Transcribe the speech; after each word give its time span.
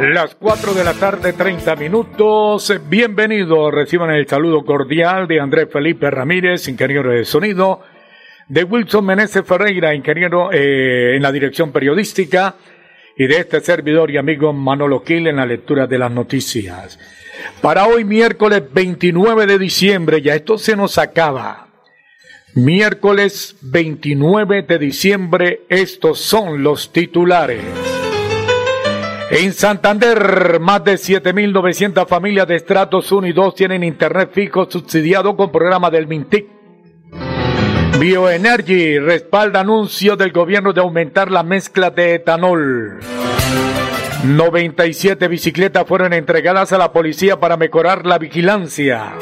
Las 0.00 0.34
4 0.34 0.72
de 0.72 0.82
la 0.82 0.94
tarde, 0.94 1.34
30 1.34 1.76
minutos. 1.76 2.72
Bienvenidos. 2.88 3.70
Reciban 3.70 4.08
el 4.10 4.26
saludo 4.26 4.64
cordial 4.64 5.28
de 5.28 5.40
Andrés 5.40 5.68
Felipe 5.70 6.10
Ramírez, 6.10 6.68
ingeniero 6.68 7.10
de 7.10 7.26
sonido, 7.26 7.82
de 8.48 8.64
Wilson 8.64 9.04
Meneses 9.04 9.44
Ferreira, 9.44 9.94
ingeniero 9.94 10.50
eh, 10.52 11.16
en 11.16 11.22
la 11.22 11.30
dirección 11.30 11.70
periodística, 11.70 12.54
y 13.14 13.26
de 13.26 13.40
este 13.40 13.60
servidor 13.60 14.10
y 14.10 14.16
amigo 14.16 14.54
Manolo 14.54 15.04
Quil 15.04 15.26
en 15.26 15.36
la 15.36 15.44
lectura 15.44 15.86
de 15.86 15.98
las 15.98 16.10
noticias. 16.10 16.98
Para 17.60 17.86
hoy, 17.86 18.04
miércoles 18.04 18.62
29 18.72 19.44
de 19.44 19.58
diciembre, 19.58 20.22
ya 20.22 20.34
esto 20.34 20.56
se 20.56 20.76
nos 20.76 20.96
acaba. 20.96 21.68
Miércoles 22.54 23.54
29 23.60 24.62
de 24.62 24.78
diciembre, 24.78 25.60
estos 25.68 26.20
son 26.20 26.62
los 26.62 26.90
titulares. 26.90 27.99
En 29.32 29.52
Santander, 29.52 30.58
más 30.58 30.82
de 30.82 30.94
7.900 30.94 32.04
familias 32.08 32.48
de 32.48 32.56
estratos 32.56 33.12
1 33.12 33.28
y 33.28 33.32
2 33.32 33.54
tienen 33.54 33.84
internet 33.84 34.30
fijo 34.32 34.68
subsidiado 34.68 35.36
con 35.36 35.52
programa 35.52 35.88
del 35.88 36.08
Mintic. 36.08 36.48
Bioenergy 38.00 38.98
respalda 38.98 39.60
anuncio 39.60 40.16
del 40.16 40.32
gobierno 40.32 40.72
de 40.72 40.80
aumentar 40.80 41.30
la 41.30 41.44
mezcla 41.44 41.90
de 41.90 42.16
etanol. 42.16 42.98
97 44.24 45.28
bicicletas 45.28 45.86
fueron 45.86 46.12
entregadas 46.12 46.72
a 46.72 46.78
la 46.78 46.92
policía 46.92 47.38
para 47.38 47.56
mejorar 47.56 48.06
la 48.06 48.18
vigilancia. 48.18 49.12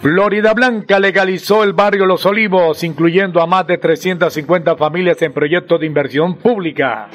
Florida 0.00 0.54
Blanca 0.54 1.00
legalizó 1.00 1.64
el 1.64 1.72
barrio 1.72 2.06
Los 2.06 2.24
Olivos, 2.24 2.84
incluyendo 2.84 3.42
a 3.42 3.48
más 3.48 3.66
de 3.66 3.78
350 3.78 4.76
familias 4.76 5.20
en 5.22 5.32
proyectos 5.32 5.80
de 5.80 5.86
inversión 5.86 6.36
pública. 6.36 7.08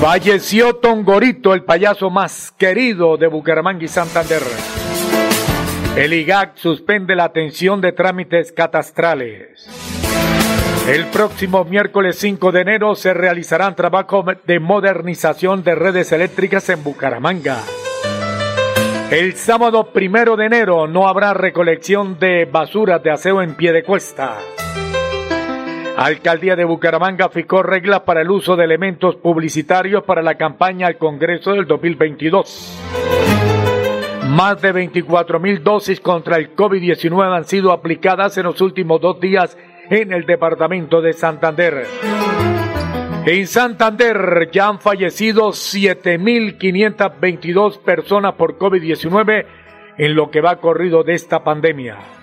Falleció 0.00 0.76
Tongorito, 0.76 1.52
el 1.52 1.62
payaso 1.62 2.08
más 2.08 2.52
querido 2.52 3.18
de 3.18 3.26
Bucaramanga 3.26 3.84
y 3.84 3.88
Santander. 3.88 4.40
El 5.94 6.14
IGAC 6.14 6.56
suspende 6.56 7.14
la 7.14 7.24
atención 7.24 7.82
de 7.82 7.92
trámites 7.92 8.50
catastrales. 8.50 9.68
El 10.88 11.04
próximo 11.08 11.66
miércoles 11.66 12.16
5 12.18 12.50
de 12.50 12.60
enero 12.62 12.94
se 12.94 13.12
realizarán 13.12 13.76
trabajos 13.76 14.24
de 14.46 14.58
modernización 14.58 15.62
de 15.62 15.74
redes 15.74 16.12
eléctricas 16.12 16.70
en 16.70 16.82
Bucaramanga. 16.82 17.58
El 19.10 19.34
sábado 19.34 19.92
primero 19.92 20.34
de 20.34 20.46
enero 20.46 20.86
no 20.86 21.08
habrá 21.08 21.34
recolección 21.34 22.18
de 22.18 22.46
basuras 22.46 23.02
de 23.02 23.10
aseo 23.10 23.42
en 23.42 23.54
pie 23.54 23.72
de 23.72 23.82
cuesta. 23.82 24.38
Alcaldía 26.00 26.56
de 26.56 26.64
Bucaramanga 26.64 27.28
fijó 27.28 27.62
reglas 27.62 28.00
para 28.00 28.22
el 28.22 28.30
uso 28.30 28.56
de 28.56 28.64
elementos 28.64 29.16
publicitarios 29.16 30.02
para 30.04 30.22
la 30.22 30.36
campaña 30.36 30.86
al 30.86 30.96
Congreso 30.96 31.52
del 31.52 31.66
2022. 31.66 32.80
Más 34.30 34.62
de 34.62 34.72
24 34.72 35.38
mil 35.38 35.62
dosis 35.62 36.00
contra 36.00 36.38
el 36.38 36.56
COVID-19 36.56 37.36
han 37.36 37.44
sido 37.44 37.70
aplicadas 37.70 38.38
en 38.38 38.44
los 38.44 38.62
últimos 38.62 38.98
dos 39.02 39.20
días 39.20 39.58
en 39.90 40.14
el 40.14 40.24
departamento 40.24 41.02
de 41.02 41.12
Santander. 41.12 41.84
En 43.26 43.46
Santander 43.46 44.48
ya 44.50 44.68
han 44.68 44.80
fallecido 44.80 45.50
7.522 45.50 47.78
personas 47.78 48.36
por 48.36 48.56
COVID-19 48.56 49.44
en 49.98 50.14
lo 50.14 50.30
que 50.30 50.40
va 50.40 50.56
corrido 50.56 51.04
de 51.04 51.12
esta 51.12 51.44
pandemia. 51.44 52.19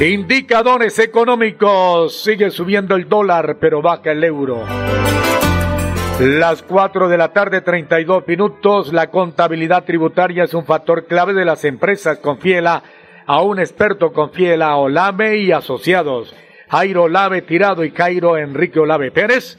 Indicadores 0.00 0.98
económicos. 0.98 2.20
Sigue 2.24 2.50
subiendo 2.50 2.96
el 2.96 3.08
dólar, 3.08 3.58
pero 3.60 3.80
baja 3.80 4.10
el 4.10 4.24
euro. 4.24 4.64
Las 6.18 6.62
4 6.62 7.08
de 7.08 7.16
la 7.16 7.32
tarde, 7.32 7.60
32 7.60 8.26
minutos. 8.26 8.92
La 8.92 9.06
contabilidad 9.08 9.84
tributaria 9.84 10.44
es 10.44 10.52
un 10.52 10.64
factor 10.64 11.06
clave 11.06 11.32
de 11.32 11.44
las 11.44 11.64
empresas. 11.64 12.18
Confiela 12.18 12.82
a 13.24 13.42
un 13.42 13.60
experto, 13.60 14.12
confiela 14.12 14.70
a 14.70 14.76
Olave 14.76 15.38
y 15.38 15.52
asociados. 15.52 16.34
Jairo 16.68 17.04
Olave 17.04 17.42
Tirado 17.42 17.84
y 17.84 17.92
Jairo 17.92 18.36
Enrique 18.36 18.80
Olave 18.80 19.12
Pérez. 19.12 19.58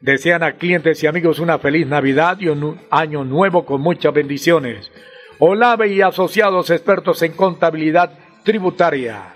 Desean 0.00 0.42
a 0.42 0.52
clientes 0.52 1.00
y 1.04 1.06
amigos 1.06 1.38
una 1.38 1.60
feliz 1.60 1.86
Navidad 1.86 2.38
y 2.40 2.48
un 2.48 2.80
año 2.90 3.22
nuevo 3.22 3.64
con 3.64 3.80
muchas 3.82 4.12
bendiciones. 4.12 4.90
Olave 5.38 5.88
y 5.88 6.02
asociados 6.02 6.70
expertos 6.70 7.22
en 7.22 7.32
contabilidad 7.32 8.10
tributaria. 8.42 9.35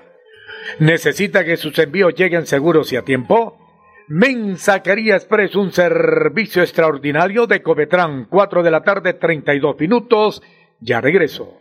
¿Necesita 0.78 1.44
que 1.44 1.56
sus 1.56 1.78
envíos 1.78 2.14
lleguen 2.14 2.46
seguros 2.46 2.92
y 2.92 2.96
a 2.96 3.02
tiempo? 3.02 3.56
Mensajería 4.08 5.14
Express, 5.14 5.54
un 5.54 5.72
servicio 5.72 6.62
extraordinario 6.62 7.46
de 7.46 7.62
Covetran, 7.62 8.26
4 8.28 8.62
de 8.62 8.70
la 8.70 8.82
tarde, 8.82 9.14
32 9.14 9.78
minutos. 9.78 10.42
Ya 10.80 11.00
regreso. 11.00 11.60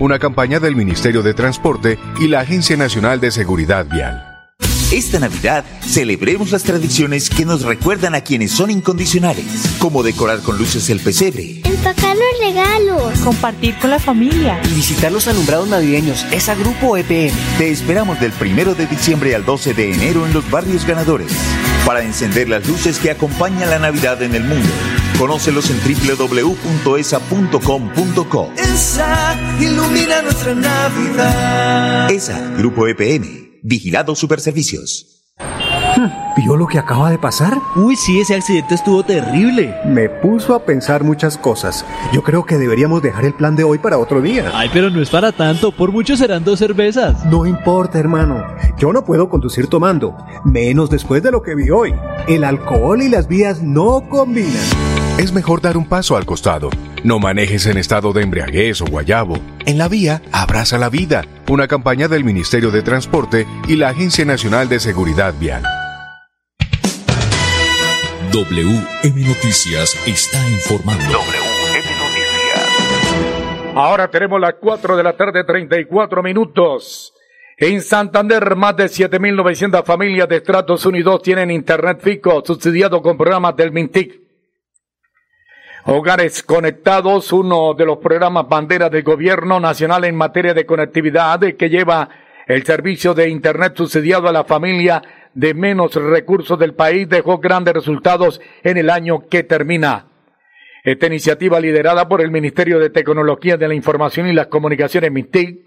Una 0.00 0.20
campaña 0.20 0.60
del 0.60 0.76
Ministerio 0.76 1.24
de 1.24 1.34
Transporte 1.34 1.98
y 2.20 2.28
la 2.28 2.40
Agencia 2.40 2.76
Nacional 2.76 3.18
de 3.18 3.32
Seguridad 3.32 3.84
Vial. 3.84 4.24
Esta 4.92 5.18
Navidad 5.18 5.64
celebremos 5.80 6.52
las 6.52 6.62
tradiciones 6.62 7.28
que 7.28 7.44
nos 7.44 7.62
recuerdan 7.62 8.14
a 8.14 8.20
quienes 8.20 8.52
son 8.52 8.70
incondicionales, 8.70 9.76
como 9.80 10.04
decorar 10.04 10.40
con 10.42 10.56
luces 10.56 10.88
el 10.88 11.00
pesebre, 11.00 11.62
empacar 11.64 12.16
los 12.16 12.38
regalos, 12.40 13.18
compartir 13.18 13.76
con 13.78 13.90
la 13.90 13.98
familia 13.98 14.60
y 14.70 14.74
visitar 14.74 15.10
los 15.10 15.26
alumbrados 15.26 15.68
navideños. 15.68 16.24
Es 16.30 16.48
a 16.48 16.54
Grupo 16.54 16.96
EPM. 16.96 17.36
Te 17.58 17.68
esperamos 17.68 18.20
del 18.20 18.30
primero 18.30 18.76
de 18.76 18.86
diciembre 18.86 19.34
al 19.34 19.44
12 19.44 19.74
de 19.74 19.92
enero 19.92 20.26
en 20.26 20.32
los 20.32 20.48
barrios 20.48 20.86
ganadores 20.86 21.32
para 21.84 22.04
encender 22.04 22.48
las 22.48 22.66
luces 22.68 23.00
que 23.00 23.10
acompañan 23.10 23.68
la 23.68 23.80
Navidad 23.80 24.22
en 24.22 24.36
el 24.36 24.44
mundo. 24.44 24.68
Conócelos 25.16 25.70
en 25.70 25.78
www.esa.com.co. 25.80 28.50
ESA 28.56 29.36
ilumina 29.60 30.22
nuestra 30.22 30.54
Navidad. 30.54 32.08
ESA, 32.10 32.52
Grupo 32.56 32.86
EPM, 32.86 33.58
Vigilado 33.62 34.14
Superservicios. 34.14 35.14
¿Vio 36.36 36.56
lo 36.56 36.68
que 36.68 36.78
acaba 36.78 37.10
de 37.10 37.18
pasar? 37.18 37.58
Uy, 37.74 37.96
sí, 37.96 38.20
ese 38.20 38.36
accidente 38.36 38.76
estuvo 38.76 39.02
terrible. 39.02 39.74
Me 39.84 40.08
puso 40.08 40.54
a 40.54 40.64
pensar 40.64 41.02
muchas 41.02 41.36
cosas. 41.36 41.84
Yo 42.12 42.22
creo 42.22 42.44
que 42.44 42.58
deberíamos 42.58 43.02
dejar 43.02 43.24
el 43.24 43.34
plan 43.34 43.56
de 43.56 43.64
hoy 43.64 43.78
para 43.78 43.98
otro 43.98 44.22
día. 44.22 44.52
Ay, 44.54 44.70
pero 44.72 44.88
no 44.90 45.02
es 45.02 45.10
para 45.10 45.32
tanto. 45.32 45.72
Por 45.72 45.90
mucho 45.90 46.16
serán 46.16 46.44
dos 46.44 46.60
cervezas. 46.60 47.24
No 47.26 47.44
importa, 47.46 47.98
hermano. 47.98 48.44
Yo 48.78 48.92
no 48.92 49.04
puedo 49.04 49.28
conducir 49.28 49.66
tomando. 49.66 50.16
Menos 50.44 50.90
después 50.90 51.24
de 51.24 51.32
lo 51.32 51.42
que 51.42 51.56
vi 51.56 51.70
hoy. 51.70 51.92
El 52.28 52.44
alcohol 52.44 53.02
y 53.02 53.08
las 53.08 53.26
vías 53.26 53.60
no 53.62 54.02
combinan. 54.08 54.52
Es 55.18 55.32
mejor 55.32 55.60
dar 55.60 55.76
un 55.76 55.84
paso 55.84 56.16
al 56.16 56.24
costado. 56.24 56.70
No 57.02 57.18
manejes 57.18 57.66
en 57.66 57.76
estado 57.76 58.12
de 58.12 58.22
embriaguez 58.22 58.80
o 58.82 58.84
guayabo. 58.84 59.36
En 59.66 59.76
la 59.76 59.88
vía, 59.88 60.22
abraza 60.30 60.78
la 60.78 60.90
vida. 60.90 61.24
Una 61.48 61.66
campaña 61.66 62.06
del 62.06 62.22
Ministerio 62.22 62.70
de 62.70 62.82
Transporte 62.82 63.44
y 63.66 63.74
la 63.74 63.88
Agencia 63.88 64.24
Nacional 64.24 64.68
de 64.68 64.78
Seguridad 64.78 65.34
Vial. 65.40 65.64
WM 68.30 69.26
Noticias 69.26 70.00
está 70.06 70.38
informando. 70.50 71.02
WM 71.02 71.82
Noticias. 71.98 72.64
Ahora 73.74 74.08
tenemos 74.08 74.40
las 74.40 74.54
4 74.60 74.96
de 74.96 75.02
la 75.02 75.16
tarde, 75.16 75.42
34 75.42 76.22
minutos. 76.22 77.12
En 77.56 77.82
Santander, 77.82 78.54
más 78.54 78.76
de 78.76 78.84
7.900 78.84 79.84
familias 79.84 80.28
de 80.28 80.36
estratos 80.36 80.86
unidos 80.86 81.22
tienen 81.22 81.50
internet 81.50 81.98
fijo 82.00 82.40
subsidiado 82.46 83.02
con 83.02 83.18
programas 83.18 83.56
del 83.56 83.72
Mintic. 83.72 84.27
Hogares 85.90 86.42
Conectados, 86.42 87.32
uno 87.32 87.72
de 87.72 87.86
los 87.86 87.96
programas 87.96 88.46
banderas 88.46 88.90
del 88.90 89.02
gobierno 89.02 89.58
nacional 89.58 90.04
en 90.04 90.16
materia 90.16 90.52
de 90.52 90.66
conectividad 90.66 91.40
que 91.40 91.70
lleva 91.70 92.10
el 92.46 92.62
servicio 92.64 93.14
de 93.14 93.30
Internet 93.30 93.72
subsidiado 93.74 94.28
a 94.28 94.32
la 94.32 94.44
familia 94.44 95.02
de 95.32 95.54
menos 95.54 95.94
recursos 95.94 96.58
del 96.58 96.74
país, 96.74 97.08
dejó 97.08 97.38
grandes 97.38 97.72
resultados 97.72 98.38
en 98.62 98.76
el 98.76 98.90
año 98.90 99.28
que 99.30 99.44
termina. 99.44 100.08
Esta 100.84 101.06
iniciativa 101.06 101.58
liderada 101.58 102.06
por 102.06 102.20
el 102.20 102.30
Ministerio 102.30 102.78
de 102.78 102.90
Tecnología 102.90 103.56
de 103.56 103.68
la 103.68 103.74
Información 103.74 104.28
y 104.28 104.34
las 104.34 104.48
Comunicaciones, 104.48 105.10
MINTIC, 105.10 105.64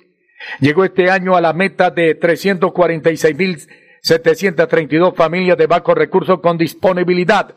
llegó 0.59 0.85
este 0.85 1.09
año 1.09 1.35
a 1.35 1.41
la 1.41 1.53
meta 1.53 1.89
de 1.89 2.19
346.732 2.19 5.15
familias 5.15 5.57
de 5.57 5.65
bajos 5.65 5.95
recursos 5.95 6.41
con 6.41 6.59
disponibilidad 6.59 7.55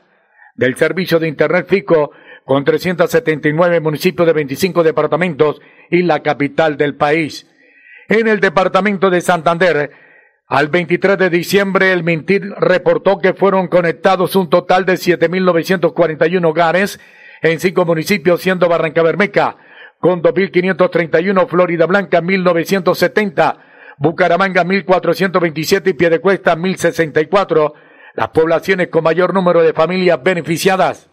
del 0.55 0.77
servicio 0.77 1.19
de 1.19 1.29
Internet 1.29 1.67
FICO 1.69 2.13
con 2.45 2.65
379 2.65 3.81
municipios 3.81 4.27
de 4.27 4.33
25 4.33 4.83
departamentos 4.83 5.61
y 5.91 6.03
la 6.03 6.23
capital 6.23 6.77
del 6.77 6.95
país. 6.95 7.47
En 8.09 8.29
el 8.29 8.41
departamento 8.41 9.11
de 9.11 9.21
Santander, 9.21 9.91
al 10.47 10.69
23 10.69 11.17
de 11.17 11.31
diciembre, 11.31 11.93
el 11.93 12.05
Mintir 12.05 12.43
reportó 12.59 13.19
que 13.19 13.33
fueron 13.33 13.69
conectados 13.69 14.37
un 14.37 14.51
total 14.51 14.85
de 14.85 14.95
7.941 14.95 16.45
hogares 16.45 17.01
en 17.41 17.61
cinco 17.61 17.85
municipios, 17.85 18.43
siendo 18.43 18.69
Barranca 18.69 19.03
Bermeca 19.03 19.57
con 20.01 20.23
2.531, 20.23 21.49
Florida 21.49 21.87
Blanca 21.87 22.21
1.970, 22.21 23.57
Bucaramanga 23.97 24.63
1.427 24.65 25.89
y 25.89 25.93
Piedecuesta 25.95 26.55
1.064, 26.57 27.73
las 28.15 28.29
poblaciones 28.29 28.89
con 28.89 29.03
mayor 29.03 29.33
número 29.33 29.63
de 29.63 29.73
familias 29.73 30.23
beneficiadas. 30.23 31.09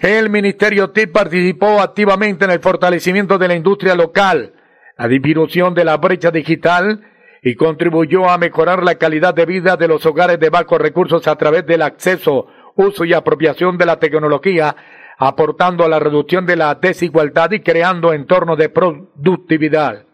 El 0.00 0.30
Ministerio 0.30 0.90
TIP 0.90 1.12
participó 1.12 1.80
activamente 1.80 2.44
en 2.44 2.50
el 2.52 2.60
fortalecimiento 2.60 3.38
de 3.38 3.48
la 3.48 3.54
industria 3.54 3.94
local, 3.94 4.54
la 4.96 5.08
disminución 5.08 5.74
de 5.74 5.84
la 5.84 5.96
brecha 5.96 6.30
digital 6.30 7.06
y 7.42 7.54
contribuyó 7.54 8.28
a 8.28 8.38
mejorar 8.38 8.82
la 8.82 8.96
calidad 8.96 9.34
de 9.34 9.46
vida 9.46 9.76
de 9.76 9.88
los 9.88 10.04
hogares 10.06 10.38
de 10.38 10.50
bajos 10.50 10.80
recursos 10.80 11.26
a 11.26 11.36
través 11.36 11.66
del 11.66 11.82
acceso, 11.82 12.46
uso 12.76 13.04
y 13.04 13.14
apropiación 13.14 13.78
de 13.78 13.86
la 13.86 13.98
tecnología, 13.98 14.76
aportando 15.18 15.84
a 15.84 15.88
la 15.88 15.98
reducción 15.98 16.46
de 16.46 16.56
la 16.56 16.74
desigualdad 16.74 17.50
y 17.52 17.60
creando 17.60 18.12
entornos 18.12 18.58
de 18.58 18.68
productividad. 18.68 20.04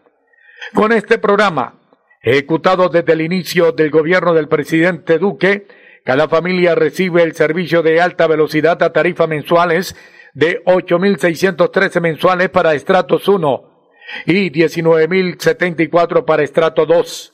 Con 0.73 0.91
este 0.91 1.17
programa, 1.17 1.79
ejecutado 2.21 2.89
desde 2.89 3.13
el 3.13 3.21
inicio 3.21 3.71
del 3.71 3.89
gobierno 3.89 4.33
del 4.33 4.47
presidente 4.47 5.17
Duque, 5.17 5.67
cada 6.07 6.29
familia 6.29 6.73
recibe 6.73 7.21
el 7.21 7.35
servicio 7.35 7.83
de 7.83 7.99
alta 7.99 8.27
velocidad 8.27 8.81
a 8.81 8.93
tarifas 8.93 9.27
mensuales 9.27 9.93
de 10.33 10.63
8.613 10.63 11.99
mensuales 11.99 12.47
para 12.47 12.73
estratos 12.73 13.27
1 13.27 13.91
y 14.25 14.49
19.074 14.49 16.23
para 16.23 16.43
estrato 16.43 16.85
2. 16.85 17.33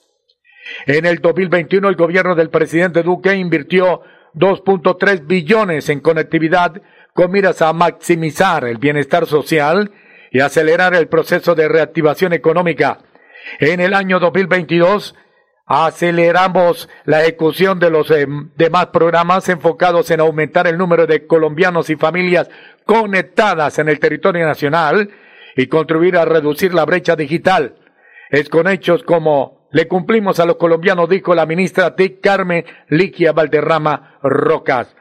En 0.87 1.05
el 1.05 1.19
2021 1.19 1.87
el 1.87 1.95
gobierno 1.95 2.33
del 2.33 2.49
presidente 2.49 3.03
Duque 3.03 3.35
invirtió 3.35 4.01
2.3 4.33 5.27
billones 5.27 5.89
en 5.89 5.99
conectividad 5.99 6.81
con 7.13 7.29
miras 7.29 7.61
a 7.61 7.73
maximizar 7.73 8.65
el 8.65 8.79
bienestar 8.79 9.27
social 9.27 9.91
y 10.31 10.39
acelerar 10.39 10.95
el 10.95 11.07
proceso 11.09 11.53
de 11.53 11.67
reactivación 11.67 12.33
económica. 12.33 13.01
En 13.59 13.81
el 13.81 13.93
año 13.93 14.19
2022 14.19 15.13
aceleramos 15.65 16.89
la 17.05 17.21
ejecución 17.21 17.79
de 17.79 17.89
los 17.89 18.11
eh, 18.11 18.27
demás 18.55 18.87
programas 18.87 19.47
enfocados 19.49 20.11
en 20.11 20.19
aumentar 20.19 20.67
el 20.67 20.77
número 20.77 21.07
de 21.07 21.25
colombianos 21.25 21.89
y 21.89 21.95
familias 21.95 22.49
conectadas 22.85 23.79
en 23.79 23.89
el 23.89 23.99
territorio 23.99 24.45
nacional 24.45 25.09
y 25.55 25.67
contribuir 25.67 26.17
a 26.17 26.25
reducir 26.25 26.73
la 26.73 26.85
brecha 26.85 27.15
digital. 27.15 27.75
Es 28.29 28.49
con 28.49 28.67
hechos 28.67 29.03
como 29.03 29.67
le 29.71 29.87
cumplimos 29.87 30.39
a 30.39 30.45
los 30.45 30.57
colombianos, 30.57 31.09
dijo 31.09 31.33
la 31.33 31.45
ministra 31.45 31.95
TIC 31.95 32.21
Carmen 32.21 32.65
Liquia 32.89 33.31
Valderrama 33.31 34.19
Rocas. 34.21 34.95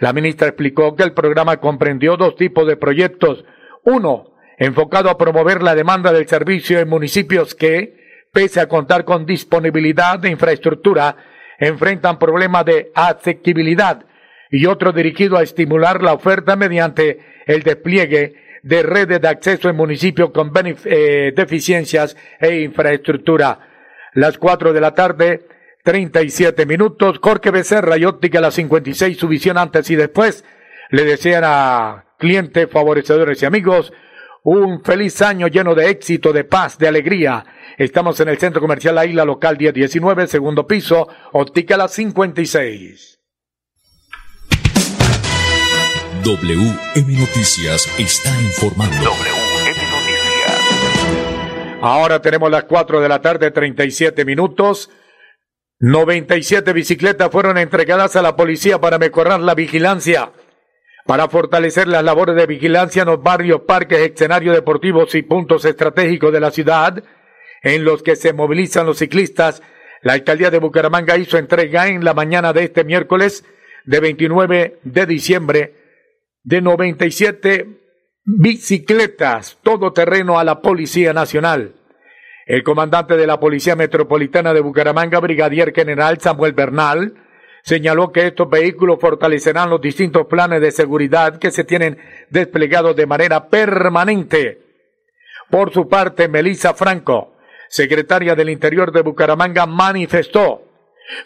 La 0.00 0.12
ministra 0.12 0.48
explicó 0.48 0.94
que 0.94 1.02
el 1.02 1.12
programa 1.12 1.58
comprendió 1.58 2.16
dos 2.16 2.36
tipos 2.36 2.66
de 2.66 2.76
proyectos. 2.76 3.44
Uno, 3.84 4.34
enfocado 4.58 5.10
a 5.10 5.18
promover 5.18 5.62
la 5.62 5.74
demanda 5.74 6.12
del 6.12 6.26
servicio 6.26 6.78
en 6.80 6.88
municipios 6.88 7.54
que, 7.54 8.03
pese 8.34 8.60
a 8.60 8.68
contar 8.68 9.04
con 9.04 9.24
disponibilidad 9.24 10.18
de 10.18 10.28
infraestructura, 10.28 11.16
enfrentan 11.58 12.18
problemas 12.18 12.64
de 12.64 12.90
asequibilidad 12.94 14.04
y 14.50 14.66
otro 14.66 14.92
dirigido 14.92 15.38
a 15.38 15.42
estimular 15.42 16.02
la 16.02 16.12
oferta 16.12 16.56
mediante 16.56 17.20
el 17.46 17.62
despliegue 17.62 18.34
de 18.62 18.82
redes 18.82 19.20
de 19.20 19.28
acceso 19.28 19.68
en 19.68 19.76
municipios 19.76 20.30
con 20.30 20.52
eh, 20.84 21.32
deficiencias 21.34 22.16
e 22.40 22.60
infraestructura. 22.62 23.60
Las 24.14 24.36
cuatro 24.36 24.72
de 24.72 24.80
la 24.80 24.94
tarde, 24.94 25.46
37 25.84 26.66
minutos. 26.66 27.20
Jorge 27.22 27.50
Becerra 27.50 27.96
y 27.98 28.04
Óptica 28.04 28.40
la 28.40 28.50
56, 28.50 29.16
su 29.16 29.28
visión 29.28 29.58
antes 29.58 29.90
y 29.90 29.96
después. 29.96 30.44
Le 30.90 31.04
desean 31.04 31.44
a 31.46 32.04
clientes, 32.18 32.68
favorecedores 32.70 33.42
y 33.42 33.46
amigos 33.46 33.92
un 34.44 34.82
feliz 34.84 35.20
año 35.22 35.48
lleno 35.48 35.74
de 35.74 35.90
éxito, 35.90 36.32
de 36.32 36.44
paz, 36.44 36.78
de 36.78 36.86
alegría. 36.86 37.44
Estamos 37.78 38.20
en 38.20 38.28
el 38.28 38.38
Centro 38.38 38.60
Comercial 38.60 38.94
La 38.94 39.06
Isla 39.06 39.24
Local 39.24 39.56
1019, 39.58 40.26
segundo 40.26 40.66
piso, 40.66 41.08
Óptica 41.32 41.76
la 41.76 41.88
56. 41.88 43.18
WM 46.22 47.18
Noticias 47.18 47.88
está 47.98 48.30
informando. 48.42 48.96
WM 48.96 49.80
Noticias. 49.90 50.94
Ahora 51.80 52.20
tenemos 52.20 52.50
las 52.50 52.64
4 52.64 53.00
de 53.00 53.08
la 53.08 53.20
tarde, 53.20 53.50
37 53.50 54.24
minutos. 54.26 54.90
97 55.80 56.72
bicicletas 56.72 57.30
fueron 57.30 57.58
entregadas 57.58 58.14
a 58.16 58.22
la 58.22 58.36
policía 58.36 58.80
para 58.80 58.98
mejorar 58.98 59.40
la 59.40 59.54
vigilancia, 59.54 60.32
para 61.06 61.28
fortalecer 61.28 61.86
las 61.86 62.02
labores 62.02 62.34
de 62.34 62.46
vigilancia 62.46 63.02
en 63.02 63.08
los 63.08 63.22
barrios, 63.22 63.62
parques, 63.62 63.98
escenarios 63.98 64.54
deportivos 64.54 65.14
y 65.14 65.22
puntos 65.22 65.64
estratégicos 65.64 66.32
de 66.32 66.40
la 66.40 66.50
ciudad, 66.50 67.02
en 67.62 67.84
los 67.84 68.02
que 68.02 68.16
se 68.16 68.32
movilizan 68.32 68.86
los 68.86 68.98
ciclistas. 68.98 69.62
La 70.02 70.14
alcaldía 70.14 70.50
de 70.50 70.58
Bucaramanga 70.58 71.16
hizo 71.16 71.38
entrega 71.38 71.88
en 71.88 72.04
la 72.04 72.14
mañana 72.14 72.52
de 72.52 72.64
este 72.64 72.84
miércoles 72.84 73.44
de 73.84 74.00
29 74.00 74.78
de 74.82 75.06
diciembre 75.06 75.74
de 76.42 76.60
97 76.60 77.66
bicicletas 78.24 79.58
todoterreno 79.62 80.38
a 80.38 80.44
la 80.44 80.60
Policía 80.60 81.12
Nacional. 81.12 81.74
El 82.46 82.62
comandante 82.62 83.16
de 83.16 83.26
la 83.26 83.40
Policía 83.40 83.76
Metropolitana 83.76 84.52
de 84.52 84.60
Bucaramanga, 84.60 85.20
Brigadier 85.20 85.72
General 85.74 86.18
Samuel 86.20 86.52
Bernal, 86.52 87.14
señaló 87.64 88.12
que 88.12 88.26
estos 88.26 88.48
vehículos 88.48 88.98
fortalecerán 89.00 89.70
los 89.70 89.80
distintos 89.80 90.26
planes 90.26 90.60
de 90.60 90.70
seguridad 90.70 91.38
que 91.38 91.50
se 91.50 91.64
tienen 91.64 91.98
desplegados 92.28 92.94
de 92.94 93.06
manera 93.06 93.48
permanente. 93.48 94.60
Por 95.50 95.72
su 95.72 95.88
parte, 95.88 96.28
Melissa 96.28 96.74
Franco, 96.74 97.32
secretaria 97.68 98.34
del 98.34 98.50
Interior 98.50 98.92
de 98.92 99.00
Bucaramanga, 99.00 99.66
manifestó, 99.66 100.62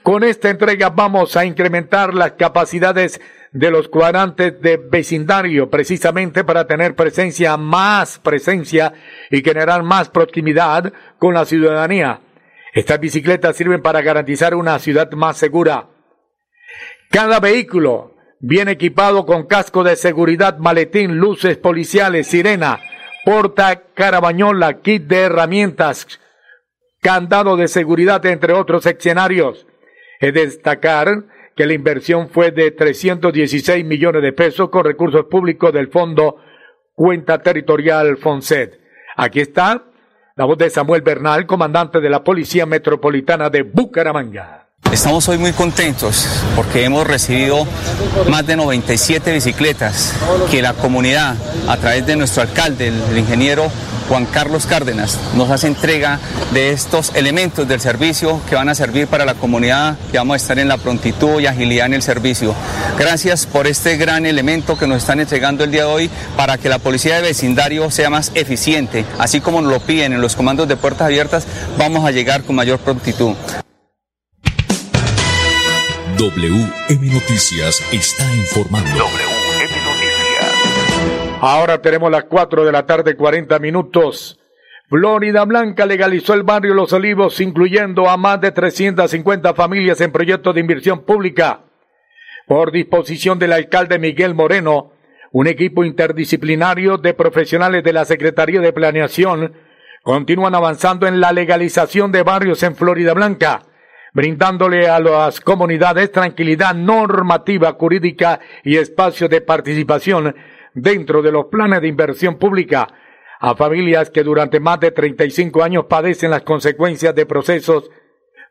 con 0.03 0.25
esta 0.25 0.49
entrega 0.49 0.91
vamos 0.91 1.37
a 1.37 1.45
incrementar 1.45 2.15
las 2.15 2.33
capacidades 2.33 3.21
de 3.53 3.71
los 3.71 3.89
cuadrantes 3.89 4.61
de 4.61 4.77
vecindario, 4.77 5.71
precisamente 5.71 6.45
para 6.45 6.67
tener 6.67 6.95
presencia, 6.95 7.57
más 7.57 8.19
presencia 8.19 8.93
y 9.31 9.43
generar 9.43 9.83
más 9.83 10.09
proximidad 10.09 10.93
con 11.19 11.35
la 11.35 11.45
ciudadanía. 11.45 12.21
Estas 12.75 13.01
bicicletas 13.01 13.57
sirven 13.57 13.83
para 13.83 14.03
garantizar 14.03 14.55
una 14.55 14.79
ciudad 14.79 15.11
más 15.13 15.37
segura. 15.37 15.87
Cada 17.11 17.41
vehículo 17.41 18.15
viene 18.39 18.73
equipado 18.73 19.25
con 19.25 19.47
casco 19.47 19.83
de 19.83 19.97
seguridad, 19.97 20.59
maletín, 20.59 21.17
luces 21.17 21.57
policiales, 21.57 22.27
sirena, 22.27 22.81
porta 23.25 23.83
carabañola, 23.95 24.81
kit 24.81 25.05
de 25.05 25.23
herramientas, 25.23 26.21
candado 27.01 27.57
de 27.57 27.69
seguridad, 27.69 28.25
entre 28.27 28.53
otros 28.53 28.85
escenarios. 28.85 29.67
Es 30.21 30.35
destacar 30.35 31.25
que 31.57 31.67
la 31.67 31.73
inversión 31.73 32.29
fue 32.29 32.51
de 32.51 32.71
316 32.73 33.85
millones 33.85 34.23
de 34.23 34.33
pesos 34.33 34.69
con 34.69 34.85
recursos 34.85 35.25
públicos 35.27 35.73
del 35.73 35.89
Fondo 35.89 36.37
Cuenta 36.95 37.43
Territorial 37.43 38.19
FONSED. 38.19 38.75
Aquí 39.17 39.41
está 39.41 39.85
la 40.37 40.45
voz 40.45 40.59
de 40.59 40.71
Samuel 40.71 41.03
Bernal, 41.03 41.47
comandante 41.47 42.01
de 42.01 42.11
la 42.11 42.23
Policía 42.23 42.67
Metropolitana 42.67 43.51
de 43.51 43.63
Bucaramanga. 43.63 44.58
Estamos 44.99 45.29
hoy 45.29 45.39
muy 45.39 45.53
contentos 45.53 46.27
porque 46.57 46.83
hemos 46.83 47.07
recibido 47.07 47.67
más 48.29 48.47
de 48.47 48.57
97 48.57 49.33
bicicletas 49.33 50.15
que 50.51 50.63
la 50.63 50.73
comunidad, 50.73 51.37
a 51.69 51.77
través 51.77 52.07
de 52.07 52.17
nuestro 52.17 52.43
alcalde, 52.43 52.89
el, 52.89 53.19
ingeniero 53.19 53.71
Juan 54.09 54.25
Carlos 54.27 54.67
Cárdenas, 54.67 55.19
nos 55.37 55.51
hace 55.51 55.67
entrega 55.67 56.19
de 56.53 56.73
estos 56.73 57.15
elementos 57.15 57.69
del 57.69 57.81
servicio 57.81 58.41
que 58.49 58.55
van 58.55 58.71
a 58.71 58.75
servir 58.75 59.07
para 59.07 59.25
la 59.27 59.35
comunidad, 59.35 59.97
que 60.11 60.19
vamos 60.19 60.35
a 60.35 60.37
estar 60.39 60.59
en 60.59 60.69
la 60.69 60.79
prontitud 60.79 61.39
y 61.39 61.47
agilidad 61.47 61.87
en 61.87 61.95
el 61.95 62.03
servicio. 62.03 62.55
Gracias 62.99 63.47
por 63.47 63.67
este 63.67 63.99
gran 63.99 64.25
elemento 64.25 64.79
que 64.79 64.87
nos 64.87 64.99
están 64.99 65.21
entregando 65.21 65.65
el 65.65 65.71
día 65.71 65.83
de 65.85 65.93
hoy 65.93 66.11
para 66.37 66.57
que 66.57 66.71
la 66.71 66.79
policía 66.79 67.17
de 67.17 67.23
vecindario 67.23 67.91
sea 67.91 68.09
más 68.09 68.33
eficiente, 68.35 69.05
así 69.19 69.41
como 69.41 69.61
nos 69.61 69.71
lo 69.71 69.81
piden 69.81 70.15
en 70.15 70.23
los 70.23 70.35
comandos 70.35 70.67
de 70.67 70.77
puertas 70.77 71.07
abiertas, 71.07 71.47
vamos 71.77 72.05
a 72.07 72.11
llegar 72.11 72.43
con 72.43 72.57
mayor 72.57 72.79
prontitud. 72.79 73.35
WM 76.19 77.13
Noticias 77.13 77.81
está 77.93 78.25
informando. 78.35 78.91
WM 78.91 79.71
Noticias. 79.85 81.39
Ahora 81.41 81.81
tenemos 81.81 82.11
las 82.11 82.25
4 82.25 82.65
de 82.65 82.73
la 82.73 82.85
tarde, 82.87 83.15
40 83.15 83.61
minutos. 83.61 84.41
Florida 84.89 85.45
Blanca 85.45 85.87
legalizó 85.87 86.35
el 86.35 86.43
barrio 86.43 86.75
Los 86.75 86.93
Olivos, 86.93 87.41
incluyendo 87.41 88.11
a 88.11 88.17
más 88.17 88.41
de 88.41 88.51
350 88.51 89.55
familias 89.55 90.01
en 90.01 90.11
proyectos 90.11 90.53
de 90.57 90.61
inversión 90.61 91.05
pública. 91.05 91.61
Por 92.49 92.73
disposición 92.73 93.39
del 93.39 93.53
alcalde 93.53 94.01
Miguel 94.01 94.35
Moreno, 94.35 94.91
un 95.31 95.47
equipo 95.47 95.85
interdisciplinario 95.85 96.99
de 96.99 97.15
profesionales 97.15 97.85
de 97.85 97.93
la 97.93 98.05
Secretaría 98.05 98.61
de 98.61 98.73
Planeación 98.73 99.53
continúan 100.03 100.57
avanzando 100.57 101.07
en 101.07 101.21
la 101.21 101.31
legalización 101.31 102.11
de 102.11 102.25
barrios 102.25 102.65
en 102.65 102.75
Florida 102.75 103.15
Blanca 103.15 103.68
brindándole 104.13 104.89
a 104.89 105.01
las 105.01 105.41
comunidades 105.41 106.13
tranquilidad 106.13 106.75
normativa, 106.75 107.73
jurídica 107.73 108.41
y 108.65 108.77
espacio 108.77 109.29
de 109.29 109.41
participación 109.41 110.35
dentro 110.75 111.23
de 111.23 111.33
los 111.33 111.47
planes 111.47 111.81
de 111.81 111.89
inversión 111.89 112.37
pública 112.37 112.89
a 113.41 113.55
familias 113.55 114.11
que 114.11 114.25
durante 114.25 114.61
más 114.61 114.81
de 114.81 114.91
35 114.91 115.63
años 115.63 115.87
padecen 115.87 116.31
las 116.31 116.43
consecuencias 116.43 117.15
de 117.15 117.27
procesos 117.27 117.91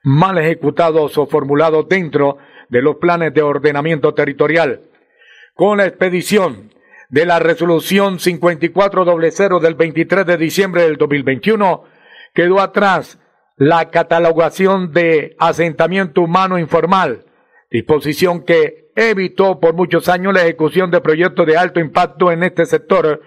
mal 0.03 0.37
ejecutados 0.37 1.17
o 1.17 1.27
formulados 1.27 1.87
dentro 1.89 2.37
de 2.69 2.81
los 2.81 2.97
planes 2.97 3.33
de 3.33 3.41
ordenamiento 3.41 4.13
territorial. 4.13 4.81
Con 5.53 5.79
la 5.79 5.85
expedición 5.85 6.71
de 7.09 7.25
la 7.25 7.39
resolución 7.39 8.19
5400 8.19 9.61
del 9.61 9.75
23 9.75 10.25
de 10.25 10.37
diciembre 10.37 10.83
del 10.83 10.97
2021, 10.97 11.83
quedó 12.33 12.59
atrás 12.59 13.19
la 13.57 13.89
catalogación 13.89 14.93
de 14.93 15.35
asentamiento 15.39 16.21
humano 16.21 16.59
informal, 16.59 17.25
disposición 17.71 18.45
que 18.45 18.91
evitó 18.95 19.59
por 19.59 19.73
muchos 19.73 20.07
años 20.09 20.33
la 20.33 20.43
ejecución 20.43 20.91
de 20.91 21.01
proyectos 21.01 21.45
de 21.47 21.57
alto 21.57 21.79
impacto 21.79 22.31
en 22.31 22.43
este 22.43 22.67
sector. 22.67 23.21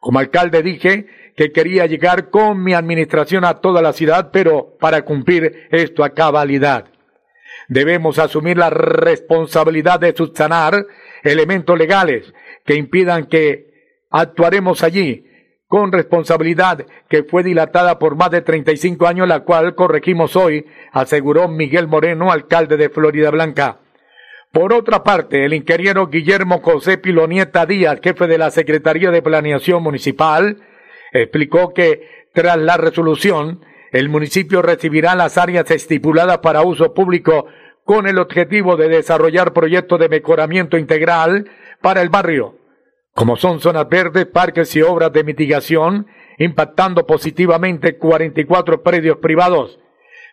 Como 0.00 0.18
alcalde 0.18 0.62
dije 0.62 1.06
que 1.36 1.52
quería 1.52 1.86
llegar 1.86 2.30
con 2.30 2.62
mi 2.62 2.74
administración 2.74 3.44
a 3.44 3.60
toda 3.60 3.80
la 3.80 3.92
ciudad, 3.92 4.30
pero 4.32 4.76
para 4.80 5.02
cumplir 5.02 5.68
esto 5.70 6.02
a 6.02 6.10
cabalidad. 6.10 6.86
Debemos 7.68 8.18
asumir 8.18 8.56
la 8.56 8.70
responsabilidad 8.70 10.00
de 10.00 10.14
subsanar 10.16 10.84
elementos 11.22 11.78
legales 11.78 12.34
que 12.64 12.74
impidan 12.74 13.26
que 13.26 13.70
actuaremos 14.10 14.82
allí 14.82 15.29
con 15.70 15.92
responsabilidad 15.92 16.84
que 17.08 17.22
fue 17.22 17.44
dilatada 17.44 18.00
por 18.00 18.16
más 18.16 18.32
de 18.32 18.42
35 18.42 19.06
años, 19.06 19.28
la 19.28 19.44
cual 19.44 19.76
corregimos 19.76 20.34
hoy, 20.34 20.66
aseguró 20.90 21.46
Miguel 21.46 21.86
Moreno, 21.86 22.32
alcalde 22.32 22.76
de 22.76 22.88
Florida 22.88 23.30
Blanca. 23.30 23.78
Por 24.50 24.72
otra 24.72 25.04
parte, 25.04 25.44
el 25.44 25.54
ingeniero 25.54 26.08
Guillermo 26.08 26.60
José 26.60 26.98
Pilonieta 26.98 27.66
Díaz, 27.66 28.00
jefe 28.02 28.26
de 28.26 28.36
la 28.36 28.50
Secretaría 28.50 29.12
de 29.12 29.22
Planeación 29.22 29.80
Municipal, 29.80 30.56
explicó 31.12 31.72
que 31.72 32.26
tras 32.34 32.56
la 32.56 32.76
resolución, 32.76 33.64
el 33.92 34.08
municipio 34.08 34.62
recibirá 34.62 35.14
las 35.14 35.38
áreas 35.38 35.70
estipuladas 35.70 36.38
para 36.38 36.62
uso 36.62 36.94
público 36.94 37.46
con 37.84 38.08
el 38.08 38.18
objetivo 38.18 38.76
de 38.76 38.88
desarrollar 38.88 39.52
proyectos 39.52 40.00
de 40.00 40.08
mejoramiento 40.08 40.76
integral 40.76 41.48
para 41.80 42.02
el 42.02 42.08
barrio 42.08 42.59
como 43.20 43.36
son 43.36 43.60
zonas 43.60 43.86
verdes, 43.86 44.24
parques 44.24 44.74
y 44.76 44.80
obras 44.80 45.12
de 45.12 45.24
mitigación, 45.24 46.06
impactando 46.38 47.04
positivamente 47.04 47.98
44 47.98 48.82
predios 48.82 49.18
privados. 49.18 49.78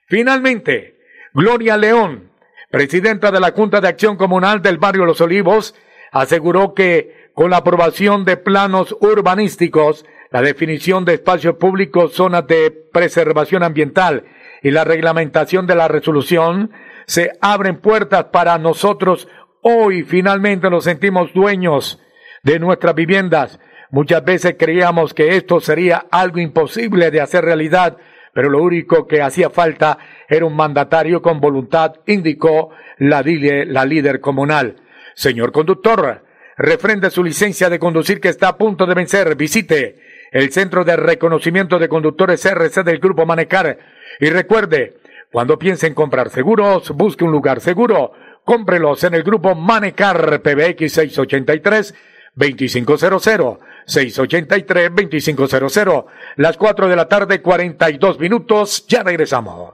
Finalmente, 0.06 0.96
Gloria 1.34 1.75
León, 1.75 2.32
presidenta 2.72 3.29
de 3.29 3.41
la 3.41 3.51
Junta 3.51 3.82
de 3.82 3.89
Acción 3.89 4.15
Comunal 4.15 4.62
del 4.62 4.77
barrio 4.77 5.03
Los 5.03 5.20
Olivos, 5.20 5.75
aseguró 6.13 6.74
que 6.74 7.29
con 7.34 7.50
la 7.50 7.58
aprobación 7.58 8.24
de 8.24 8.38
planos 8.38 8.96
urbanísticos, 9.01 10.06
la 10.32 10.41
definición 10.41 11.03
de 11.03 11.15
espacios 11.15 11.58
públicos, 11.58 12.13
zonas 12.13 12.48
de 12.48 12.72
preservación 12.72 13.63
ambiental 13.63 14.24
y 14.63 14.72
la 14.72 14.86
reglamentación 14.86 15.67
de 15.67 15.75
la 15.75 15.89
resolución, 15.89 16.72
se 17.06 17.34
abren 17.41 17.82
puertas 17.82 18.27
para 18.32 18.58
nosotros. 18.58 19.27
Hoy 19.60 20.03
finalmente 20.03 20.70
nos 20.70 20.86
sentimos 20.86 21.34
dueños 21.34 22.00
de 22.44 22.60
nuestras 22.60 22.96
viviendas. 22.96 23.60
Muchas 23.89 24.24
veces 24.25 24.56
creíamos 24.60 25.13
que 25.13 25.38
esto 25.38 25.60
sería 25.60 26.06
algo 26.12 26.39
imposible 26.39 27.10
de 27.10 27.22
hacer 27.22 27.46
realidad, 27.46 27.98
pero 28.34 28.50
lo 28.50 28.62
único 28.62 29.08
que 29.08 29.22
hacía 29.22 29.50
falta 29.50 29.98
era 30.27 30.46
un 30.46 30.56
mandatario 30.56 31.22
con 31.22 31.39
voluntad, 31.39 31.96
indicó 32.06 32.72
la, 32.98 33.24
la 33.24 33.86
líder 33.86 34.20
comunal. 34.20 34.75
Señor 35.15 35.51
conductor, 35.51 36.24
refrende 36.58 37.10
su 37.10 37.24
licencia 37.24 37.70
de 37.70 37.79
conducir 37.79 38.20
que 38.20 38.29
está 38.29 38.50
a 38.50 38.58
punto 38.58 38.86
de 38.86 38.94
vencer. 38.94 39.36
Visite 39.36 39.96
el 40.32 40.51
Centro 40.51 40.84
de 40.84 40.96
Reconocimiento 40.96 41.79
de 41.79 41.88
Conductores 41.88 42.46
RC 42.46 42.84
del 42.84 43.00
Grupo 43.00 43.25
Manecar. 43.25 43.77
Y 44.20 44.29
recuerde, 44.29 44.98
cuando 45.32 45.58
piense 45.58 45.88
en 45.88 45.94
comprar 45.94 46.29
seguros, 46.29 46.91
busque 46.91 47.24
un 47.24 47.32
lugar 47.32 47.62
seguro. 47.62 48.12
Cómprelos 48.44 49.03
en 49.03 49.13
el 49.13 49.24
Grupo 49.24 49.56
Manecar 49.56 50.41
PBX 50.41 50.91
683 50.91 51.96
2500 52.38 53.60
683-2500. 53.88 56.06
Las 56.36 56.58
4 56.58 56.88
de 56.88 56.96
la 56.96 57.08
tarde, 57.08 57.41
42 57.41 58.20
minutos. 58.20 58.86
Ya 58.88 59.01
regresamos. 59.03 59.72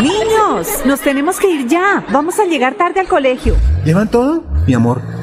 Niños, 0.00 0.86
nos 0.86 1.00
tenemos 1.00 1.40
que 1.40 1.50
ir 1.50 1.66
ya. 1.66 2.04
Vamos 2.10 2.38
a 2.38 2.44
llegar 2.44 2.74
tarde 2.74 3.00
al 3.00 3.08
colegio. 3.08 3.56
¿Llevan 3.84 4.08
todo? 4.10 4.44
Mi 4.66 4.74
amor, 4.74 5.02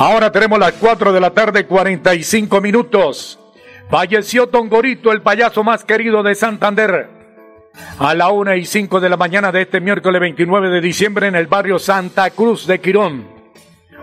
Ahora 0.00 0.30
tenemos 0.30 0.60
las 0.60 0.74
4 0.74 1.12
de 1.12 1.18
la 1.18 1.30
tarde, 1.30 1.66
45 1.66 2.60
minutos. 2.60 3.36
Falleció 3.90 4.46
Tongorito, 4.46 5.10
el 5.10 5.22
payaso 5.22 5.64
más 5.64 5.84
querido 5.84 6.22
de 6.22 6.36
Santander. 6.36 7.08
A 7.98 8.14
la 8.14 8.28
1 8.28 8.54
y 8.54 8.64
5 8.64 9.00
de 9.00 9.08
la 9.08 9.16
mañana 9.16 9.50
de 9.50 9.62
este 9.62 9.80
miércoles 9.80 10.20
29 10.20 10.68
de 10.68 10.80
diciembre 10.80 11.26
en 11.26 11.34
el 11.34 11.48
barrio 11.48 11.80
Santa 11.80 12.30
Cruz 12.30 12.68
de 12.68 12.80
Quirón. 12.80 13.26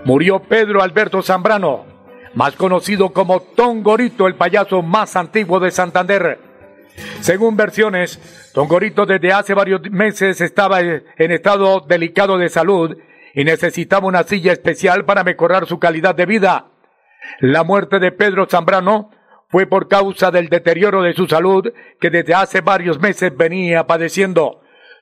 Murió 0.04 0.40
Pedro 0.40 0.84
Alberto 0.84 1.22
Zambrano, 1.22 1.86
más 2.34 2.58
conocido 2.58 3.14
como 3.14 3.40
Tongorito, 3.40 4.28
el 4.28 4.36
payaso 4.36 4.82
más 4.82 5.16
antiguo 5.16 5.62
de 5.62 5.72
Santander. 5.72 6.40
Según 7.22 7.56
versiones, 7.56 8.20
Tongorito 8.54 9.06
desde 9.06 9.32
hace 9.32 9.54
varios 9.54 9.80
meses 9.90 10.42
estaba 10.42 10.82
en 10.82 11.32
estado 11.32 11.80
delicado 11.88 12.38
de 12.38 12.50
salud 12.50 12.98
y 13.36 13.44
necesitaba 13.44 14.08
una 14.08 14.24
silla 14.24 14.54
especial 14.54 15.04
para 15.04 15.24
mejorar 15.24 15.68
su 15.68 15.78
calidad 15.78 16.16
de 16.16 16.26
vida. 16.26 16.68
La 17.40 17.64
muerte 17.64 18.00
de 18.00 18.14
Pedro 18.14 18.48
Zambrano 18.50 19.12
fue 19.50 19.68
por 19.68 19.88
causa 19.90 20.32
del 20.32 20.48
deterioro 20.48 21.02
de 21.02 21.14
su 21.14 21.28
salud 21.28 21.72
que 22.00 22.10
desde 22.10 22.34
hace 22.34 22.62
varios 22.62 23.00
meses 23.00 23.36
venía 23.36 23.86
padeciendo. 23.86 24.62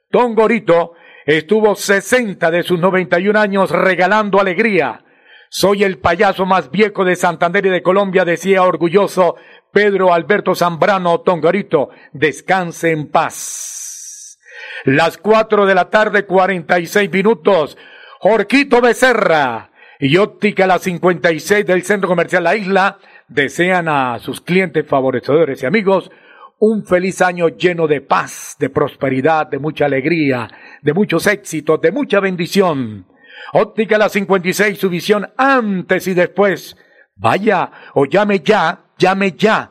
Don 0.09 0.33
Gorito 0.33 0.93
estuvo 1.25 1.75
60 1.75 2.49
de 2.49 2.63
sus 2.63 2.79
91 2.79 3.39
años 3.39 3.69
regalando 3.69 4.39
alegría. 4.39 5.05
Soy 5.49 5.83
el 5.83 5.99
payaso 5.99 6.47
más 6.47 6.71
viejo 6.71 7.05
de 7.05 7.15
Santander 7.15 7.67
y 7.67 7.69
de 7.69 7.83
Colombia, 7.83 8.25
decía 8.25 8.63
orgulloso 8.63 9.35
Pedro 9.71 10.11
Alberto 10.11 10.55
Zambrano 10.55 11.21
Tongarito. 11.21 11.89
Descanse 12.11 12.91
en 12.91 13.11
paz. 13.11 14.39
Las 14.85 15.17
cuatro 15.17 15.67
de 15.67 15.75
la 15.75 15.91
tarde, 15.91 16.25
46 16.25 17.11
minutos. 17.11 17.77
Jorquito 18.23 18.79
Becerra 18.79 19.69
y 19.99 20.15
Óptica 20.15 20.65
La 20.65 20.79
56 20.79 21.65
del 21.65 21.83
Centro 21.83 22.07
Comercial 22.07 22.45
La 22.45 22.55
Isla 22.55 22.97
desean 23.27 23.89
a 23.89 24.17
sus 24.19 24.39
clientes 24.39 24.87
favorecedores 24.87 25.61
y 25.61 25.65
amigos 25.65 26.09
un 26.57 26.85
feliz 26.85 27.21
año 27.21 27.49
lleno 27.49 27.85
de 27.85 27.99
paz, 27.99 28.55
de 28.59 28.69
prosperidad, 28.69 29.47
de 29.47 29.59
mucha 29.59 29.87
alegría, 29.87 30.47
de 30.81 30.93
muchos 30.93 31.27
éxitos, 31.27 31.81
de 31.81 31.91
mucha 31.91 32.21
bendición. 32.21 33.07
Óptica 33.51 33.97
La 33.97 34.07
56, 34.07 34.79
su 34.79 34.89
visión 34.89 35.29
antes 35.35 36.07
y 36.07 36.13
después. 36.13 36.77
Vaya 37.17 37.71
o 37.93 38.05
llame 38.05 38.39
ya, 38.39 38.85
llame 38.97 39.33
ya 39.33 39.69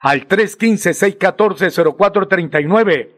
al 0.00 0.26
315-614-0439 0.26 3.10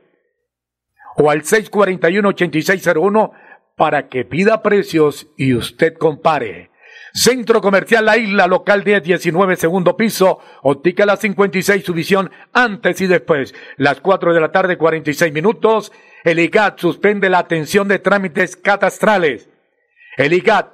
o 1.16 1.30
al 1.30 1.40
641-8601 1.40 3.43
para 3.76 4.08
que 4.08 4.24
pida 4.24 4.62
precios 4.62 5.26
y 5.36 5.54
usted 5.54 5.94
compare. 5.94 6.70
Centro 7.12 7.60
Comercial 7.60 8.04
La 8.04 8.16
Isla, 8.18 8.46
local 8.46 8.82
10, 8.82 9.04
19, 9.04 9.56
segundo 9.56 9.96
piso, 9.96 10.40
óptica 10.62 11.06
la 11.06 11.16
56, 11.16 11.84
su 11.84 11.94
visión 11.94 12.30
antes 12.52 13.00
y 13.00 13.06
después. 13.06 13.54
Las 13.76 14.00
4 14.00 14.34
de 14.34 14.40
la 14.40 14.50
tarde, 14.50 14.76
46 14.76 15.32
minutos. 15.32 15.92
El 16.24 16.40
IGAT 16.40 16.80
suspende 16.80 17.30
la 17.30 17.38
atención 17.38 17.86
de 17.86 18.00
trámites 18.00 18.56
catastrales. 18.56 19.48
El 20.16 20.32
IGAT 20.32 20.72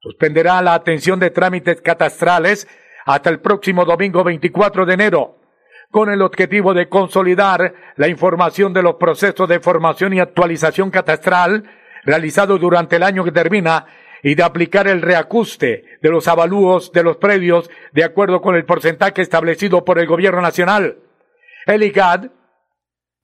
suspenderá 0.00 0.62
la 0.62 0.74
atención 0.74 1.20
de 1.20 1.30
trámites 1.30 1.80
catastrales 1.82 2.66
hasta 3.04 3.28
el 3.28 3.40
próximo 3.40 3.84
domingo 3.84 4.24
24 4.24 4.86
de 4.86 4.94
enero, 4.94 5.36
con 5.90 6.10
el 6.10 6.22
objetivo 6.22 6.72
de 6.72 6.88
consolidar 6.88 7.74
la 7.96 8.08
información 8.08 8.72
de 8.72 8.82
los 8.82 8.94
procesos 8.94 9.48
de 9.48 9.60
formación 9.60 10.14
y 10.14 10.20
actualización 10.20 10.90
catastral 10.90 11.64
realizado 12.04 12.58
durante 12.58 12.96
el 12.96 13.02
año 13.02 13.24
que 13.24 13.32
termina 13.32 13.86
y 14.22 14.34
de 14.34 14.42
aplicar 14.42 14.86
el 14.86 15.02
reajuste 15.02 15.98
de 16.00 16.10
los 16.10 16.28
avalúos 16.28 16.92
de 16.92 17.02
los 17.02 17.16
predios 17.16 17.70
de 17.92 18.04
acuerdo 18.04 18.40
con 18.40 18.54
el 18.54 18.64
porcentaje 18.64 19.22
establecido 19.22 19.84
por 19.84 19.98
el 19.98 20.06
gobierno 20.06 20.40
nacional. 20.40 20.98
El 21.66 21.82
IGAD, 21.82 22.30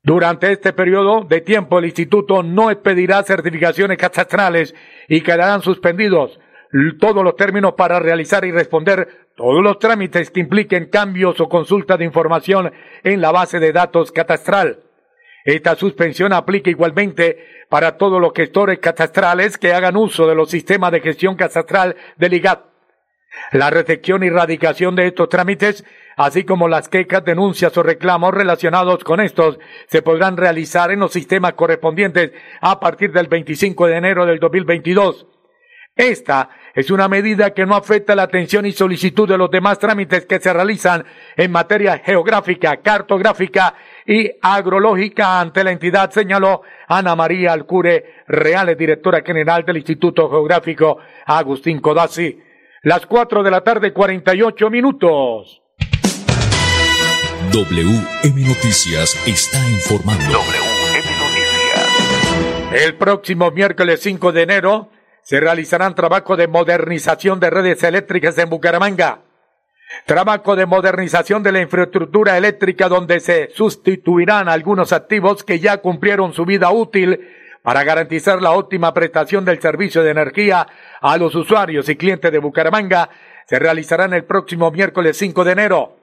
durante 0.03 0.51
este 0.53 0.73
periodo 0.73 1.23
de 1.23 1.41
tiempo, 1.41 1.79
el 1.79 1.87
instituto 1.87 2.43
no 2.43 2.71
expedirá 2.71 3.23
certificaciones 3.23 3.99
catastrales 3.99 4.75
y 5.09 5.21
quedarán 5.21 5.62
suspendidos 5.62 6.38
todos 6.99 7.25
los 7.25 7.37
términos 7.37 7.75
para 7.75 7.99
realizar 7.99 8.45
y 8.45 8.53
responder 8.53 9.29
todos 9.37 9.62
los 9.62 9.79
trámites 9.79 10.31
que 10.31 10.41
impliquen 10.41 10.91
cambios 10.91 11.41
o 11.41 11.49
consulta 11.49 11.97
de 11.97 12.05
información 12.05 12.73
en 13.05 13.21
la 13.21 13.33
base 13.33 13.59
de 13.59 13.73
datos 13.73 14.12
catastral. 14.12 14.81
Esta 15.48 15.76
suspensión 15.76 16.34
aplica 16.34 16.68
igualmente 16.68 17.64
para 17.70 17.96
todos 17.96 18.20
los 18.20 18.34
gestores 18.34 18.80
catastrales 18.80 19.56
que 19.56 19.72
hagan 19.72 19.96
uso 19.96 20.26
de 20.26 20.34
los 20.34 20.50
sistemas 20.50 20.92
de 20.92 21.00
gestión 21.00 21.37
catastral 21.37 21.96
del 22.18 22.34
IGAT. 22.34 22.66
La 23.52 23.70
recepción 23.70 24.22
y 24.24 24.28
radicación 24.28 24.94
de 24.94 25.06
estos 25.06 25.30
trámites, 25.30 25.87
así 26.18 26.44
como 26.44 26.68
las 26.68 26.90
quejas, 26.90 27.24
denuncias 27.24 27.74
o 27.78 27.82
reclamos 27.82 28.34
relacionados 28.34 29.02
con 29.04 29.20
estos, 29.20 29.58
se 29.87 30.02
podrán 30.02 30.37
realizar 30.37 30.90
en 30.90 31.00
los 31.00 31.12
sistemas 31.12 31.54
correspondientes 31.54 32.32
a 32.61 32.78
partir 32.78 33.11
del 33.12 33.28
25 33.28 33.87
de 33.87 33.96
enero 33.96 34.26
del 34.26 34.40
2022. 34.40 35.28
Esta 35.98 36.50
es 36.76 36.92
una 36.92 37.08
medida 37.08 37.54
que 37.54 37.66
no 37.66 37.74
afecta 37.74 38.14
la 38.14 38.22
atención 38.22 38.64
y 38.66 38.70
solicitud 38.70 39.28
de 39.28 39.37
los 39.37 39.50
demás 39.50 39.80
trámites 39.80 40.26
que 40.26 40.38
se 40.38 40.52
realizan 40.52 41.04
en 41.37 41.50
materia 41.50 41.98
geográfica, 41.98 42.76
cartográfica 42.76 43.74
y 44.09 44.31
agrológica 44.40 45.38
ante 45.38 45.62
la 45.62 45.71
entidad, 45.71 46.11
señaló 46.11 46.62
Ana 46.88 47.14
María 47.14 47.53
Alcure 47.53 48.23
Reales, 48.27 48.79
directora 48.79 49.21
general 49.23 49.66
del 49.66 49.77
Instituto 49.77 50.31
Geográfico 50.31 50.97
Agustín 51.27 51.81
Codazzi. 51.81 52.40
Las 52.85 53.05
cuatro 53.05 53.42
de 53.42 53.51
la 53.51 53.61
tarde, 53.61 53.92
48 53.92 54.71
minutos. 54.71 55.61
WM 57.53 58.47
Noticias 58.47 59.23
está 59.27 59.59
informando. 59.68 60.25
WM 60.25 61.11
Noticias. 61.18 62.83
El 62.83 62.94
próximo 62.94 63.51
miércoles 63.51 64.01
5 64.01 64.33
de 64.33 64.42
enero, 64.42 64.90
se 65.23 65.38
realizarán 65.38 65.94
trabajos 65.94 66.38
de 66.38 66.49
modernización 66.49 67.40
de 67.40 67.51
redes 67.51 67.83
eléctricas 67.83 68.38
en 68.38 68.49
Bucaramanga. 68.49 69.28
Trabajo 70.07 70.57
de 70.57 70.66
modernización 70.66 71.42
de 71.42 71.53
la 71.53 71.61
infraestructura 71.61 72.37
eléctrica 72.37 72.88
donde 72.88 73.20
se 73.20 73.51
sustituirán 73.55 74.48
algunos 74.48 74.92
activos 74.92 75.44
que 75.44 75.61
ya 75.61 75.79
cumplieron 75.79 76.33
su 76.33 76.44
vida 76.44 76.70
útil 76.70 77.20
para 77.62 77.85
garantizar 77.85 78.40
la 78.40 78.53
óptima 78.53 78.94
prestación 78.94 79.44
del 79.44 79.61
servicio 79.61 80.03
de 80.03 80.11
energía 80.11 80.66
a 81.01 81.16
los 81.16 81.35
usuarios 81.35 81.88
y 81.88 81.96
clientes 81.96 82.33
de 82.33 82.38
Bucaramanga 82.38 83.11
se 83.46 83.59
realizarán 83.59 84.12
el 84.12 84.24
próximo 84.24 84.70
miércoles 84.70 85.16
5 85.16 85.44
de 85.44 85.53
enero. 85.53 85.96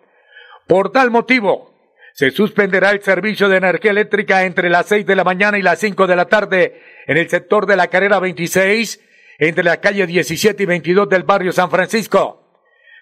Por 0.67 0.91
tal 0.91 1.11
motivo, 1.11 1.73
se 2.13 2.31
suspenderá 2.31 2.91
el 2.91 3.03
servicio 3.03 3.49
de 3.49 3.57
energía 3.57 3.91
eléctrica 3.91 4.43
entre 4.43 4.69
las 4.69 4.87
6 4.87 5.05
de 5.05 5.15
la 5.15 5.23
mañana 5.23 5.57
y 5.57 5.61
las 5.61 5.79
5 5.79 6.07
de 6.07 6.15
la 6.15 6.25
tarde 6.25 6.81
en 7.07 7.17
el 7.17 7.29
sector 7.29 7.65
de 7.65 7.75
la 7.75 7.87
carrera 7.87 8.19
26 8.19 9.01
entre 9.37 9.63
la 9.63 9.77
calle 9.77 10.07
17 10.07 10.63
y 10.63 10.65
22 10.65 11.09
del 11.09 11.23
barrio 11.23 11.51
San 11.51 11.69
Francisco. 11.69 12.44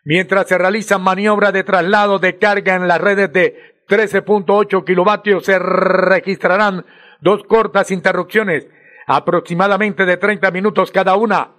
Mientras 0.05 0.47
se 0.47 0.57
realizan 0.57 1.01
maniobras 1.01 1.53
de 1.53 1.63
traslado 1.63 2.19
de 2.19 2.37
carga 2.37 2.75
en 2.75 2.87
las 2.87 2.99
redes 2.99 3.31
de 3.31 3.75
13.8 3.87 4.83
kilovatios, 4.83 5.45
se 5.45 5.57
registrarán 5.57 6.85
dos 7.21 7.43
cortas 7.43 7.89
interrupciones, 7.91 8.67
aproximadamente 9.07 10.05
de 10.05 10.17
30 10.17 10.51
minutos 10.51 10.91
cada 10.91 11.15
una. 11.15 11.51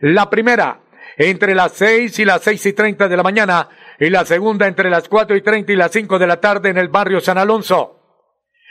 La 0.00 0.30
primera, 0.30 0.80
entre 1.16 1.56
las 1.56 1.72
6 1.72 2.16
y 2.20 2.24
las 2.24 2.42
6 2.42 2.66
y 2.66 2.72
30 2.72 3.08
de 3.08 3.16
la 3.16 3.24
mañana, 3.24 3.68
y 3.98 4.10
la 4.10 4.24
segunda 4.24 4.68
entre 4.68 4.90
las 4.90 5.08
4 5.08 5.36
y 5.36 5.42
30 5.42 5.72
y 5.72 5.76
las 5.76 5.90
5 5.90 6.20
de 6.20 6.26
la 6.28 6.40
tarde 6.40 6.68
en 6.68 6.78
el 6.78 6.88
barrio 6.88 7.20
San 7.20 7.38
Alonso. 7.38 7.96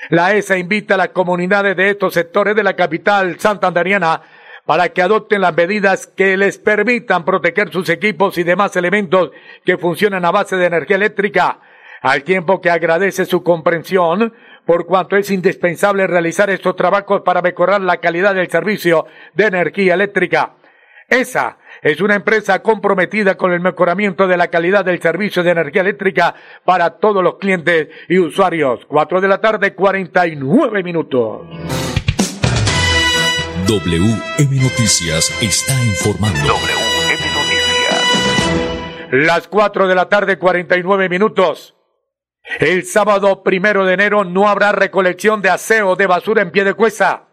La 0.09 0.33
ESA 0.35 0.57
invita 0.57 0.93
a 0.93 0.97
las 0.97 1.09
comunidades 1.09 1.75
de 1.75 1.89
estos 1.89 2.13
sectores 2.13 2.55
de 2.55 2.63
la 2.63 2.75
capital 2.75 3.39
santanderiana 3.39 4.21
para 4.67 4.89
que 4.89 5.01
adopten 5.01 5.41
las 5.41 5.55
medidas 5.55 6.07
que 6.07 6.35
les 6.35 6.59
permitan 6.59 7.23
proteger 7.23 7.71
sus 7.71 7.89
equipos 7.89 8.37
y 8.37 8.43
demás 8.43 8.75
elementos 8.75 9.31
que 9.65 9.77
funcionan 9.77 10.25
a 10.25 10.31
base 10.31 10.57
de 10.57 10.65
energía 10.67 10.97
eléctrica. 10.97 11.59
al 11.99 12.23
tiempo 12.23 12.61
que 12.61 12.69
agradece 12.69 13.25
su 13.25 13.41
comprensión 13.41 14.31
por 14.65 14.85
cuanto 14.85 15.15
es 15.17 15.31
indispensable 15.31 16.05
realizar 16.05 16.49
estos 16.51 16.75
trabajos 16.75 17.21
para 17.21 17.41
mejorar 17.41 17.81
la 17.81 17.97
calidad 17.97 18.35
del 18.35 18.51
servicio 18.51 19.07
de 19.33 19.45
energía 19.45 19.95
eléctrica. 19.95 20.53
Esa 21.09 21.57
es 21.81 21.99
una 21.99 22.15
empresa 22.15 22.61
comprometida 22.61 23.35
con 23.35 23.51
el 23.51 23.61
mejoramiento 23.61 24.27
de 24.27 24.37
la 24.37 24.49
calidad 24.49 24.85
del 24.85 25.01
servicio 25.01 25.41
de 25.41 25.51
energía 25.51 25.81
eléctrica 25.81 26.35
para 26.65 26.91
todos 26.97 27.23
los 27.23 27.37
clientes 27.37 27.87
y 28.09 28.19
usuarios. 28.19 28.85
Cuatro 28.85 29.19
de 29.19 29.29
la 29.29 29.41
tarde, 29.41 29.73
49 29.73 30.83
minutos. 30.83 31.47
WM 33.67 34.61
Noticias 34.61 35.29
está 35.41 35.73
informando. 35.83 36.39
WM 36.39 37.23
Noticias. 37.33 39.07
Las 39.11 39.49
cuatro 39.49 39.89
de 39.89 39.95
la 39.95 40.07
tarde, 40.07 40.39
49 40.39 41.09
minutos. 41.09 41.75
El 42.59 42.85
sábado 42.85 43.43
primero 43.43 43.85
de 43.85 43.95
enero 43.95 44.23
no 44.23 44.47
habrá 44.47 44.71
recolección 44.71 45.41
de 45.41 45.49
aseo 45.49 45.97
de 45.97 46.07
basura 46.07 46.41
en 46.43 46.51
pie 46.51 46.63
de 46.63 46.75
cuesta. 46.75 47.27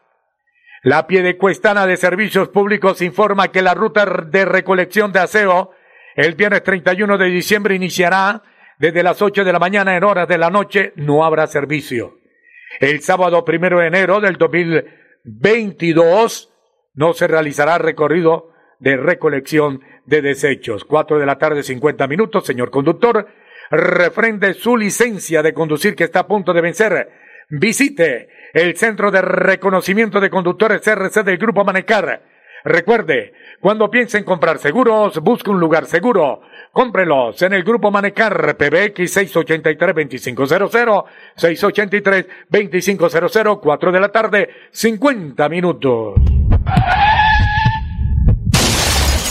La 0.82 1.06
Piedecuestana 1.06 1.86
de 1.86 1.96
Servicios 1.96 2.48
Públicos 2.48 3.00
informa 3.00 3.52
que 3.52 3.62
la 3.62 3.74
ruta 3.74 4.04
de 4.04 4.44
recolección 4.44 5.12
de 5.12 5.20
aseo 5.20 5.70
el 6.16 6.34
viernes 6.34 6.64
31 6.64 7.16
de 7.16 7.26
diciembre 7.26 7.76
iniciará 7.76 8.42
desde 8.80 9.04
las 9.04 9.22
8 9.22 9.44
de 9.44 9.52
la 9.52 9.60
mañana 9.60 9.96
en 9.96 10.02
horas 10.02 10.26
de 10.26 10.38
la 10.38 10.50
noche. 10.50 10.94
No 10.96 11.24
habrá 11.24 11.46
servicio. 11.46 12.18
El 12.80 13.02
sábado 13.02 13.44
primero 13.44 13.78
de 13.78 13.86
enero 13.86 14.20
del 14.20 14.36
2022 15.24 16.52
no 16.94 17.12
se 17.14 17.26
realizará 17.26 17.78
recorrido 17.78 18.52
de 18.78 18.96
recolección 18.96 19.80
de 20.06 20.22
desechos. 20.22 20.84
4 20.84 21.18
de 21.18 21.26
la 21.26 21.38
tarde 21.38 21.62
50 21.62 22.06
minutos, 22.06 22.44
señor 22.44 22.70
conductor. 22.70 23.26
Refrende 23.70 24.54
su 24.54 24.76
licencia 24.76 25.42
de 25.42 25.54
conducir 25.54 25.96
que 25.96 26.04
está 26.04 26.20
a 26.20 26.26
punto 26.26 26.52
de 26.52 26.60
vencer. 26.60 27.08
Visite 27.48 28.28
el 28.52 28.76
Centro 28.76 29.10
de 29.10 29.22
Reconocimiento 29.22 30.20
de 30.20 30.30
Conductores 30.30 30.82
CRC 30.82 31.24
del 31.24 31.38
Grupo 31.38 31.64
Manecar. 31.64 32.22
Recuerde, 32.64 33.32
cuando 33.64 33.90
piense 33.90 34.18
en 34.18 34.24
comprar 34.24 34.58
seguros, 34.58 35.18
busque 35.20 35.48
un 35.48 35.58
lugar 35.58 35.86
seguro. 35.86 36.42
Cómprelos 36.70 37.40
en 37.40 37.54
el 37.54 37.64
Grupo 37.64 37.90
Manecar 37.90 38.58
PBX 38.58 39.16
683-2500, 39.16 41.04
683-2500, 41.34 43.60
4 43.62 43.90
de 43.90 44.00
la 44.00 44.10
tarde, 44.10 44.50
50 44.70 45.48
minutos. 45.48 46.12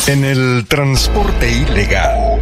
En 0.08 0.26
el 0.26 0.66
transporte 0.68 1.52
ilegal. 1.52 2.40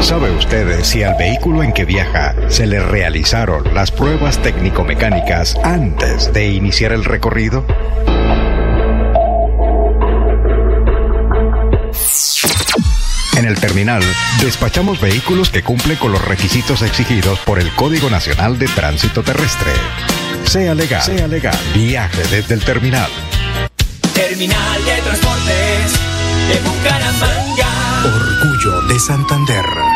¿Sabe 0.00 0.32
usted 0.32 0.82
si 0.82 1.02
al 1.02 1.16
vehículo 1.16 1.62
en 1.62 1.72
que 1.72 1.86
viaja 1.86 2.50
se 2.50 2.66
le 2.66 2.80
realizaron 2.80 3.72
las 3.72 3.90
pruebas 3.90 4.38
técnico-mecánicas 4.42 5.56
antes 5.64 6.30
de 6.34 6.48
iniciar 6.48 6.92
el 6.92 7.06
recorrido? 7.06 7.64
En 13.36 13.44
el 13.44 13.60
terminal, 13.60 14.02
despachamos 14.40 14.98
vehículos 14.98 15.50
que 15.50 15.62
cumplen 15.62 15.98
con 15.98 16.10
los 16.10 16.24
requisitos 16.24 16.80
exigidos 16.80 17.38
por 17.40 17.58
el 17.58 17.70
Código 17.74 18.08
Nacional 18.08 18.58
de 18.58 18.66
Tránsito 18.66 19.22
Terrestre. 19.22 19.72
Sea 20.44 20.74
legal, 20.74 21.02
sea 21.02 21.28
legal, 21.28 21.58
viaje 21.74 22.22
desde 22.30 22.54
el 22.54 22.64
terminal. 22.64 23.10
Terminal 24.14 24.84
de 24.86 25.02
Transportes 25.02 25.92
de 26.48 26.60
Bucaramanga. 26.64 27.68
Orgullo 28.06 28.80
de 28.88 28.98
Santander. 28.98 29.95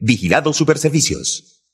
Vigilado 0.00 0.52
Superservicios. 0.52 1.64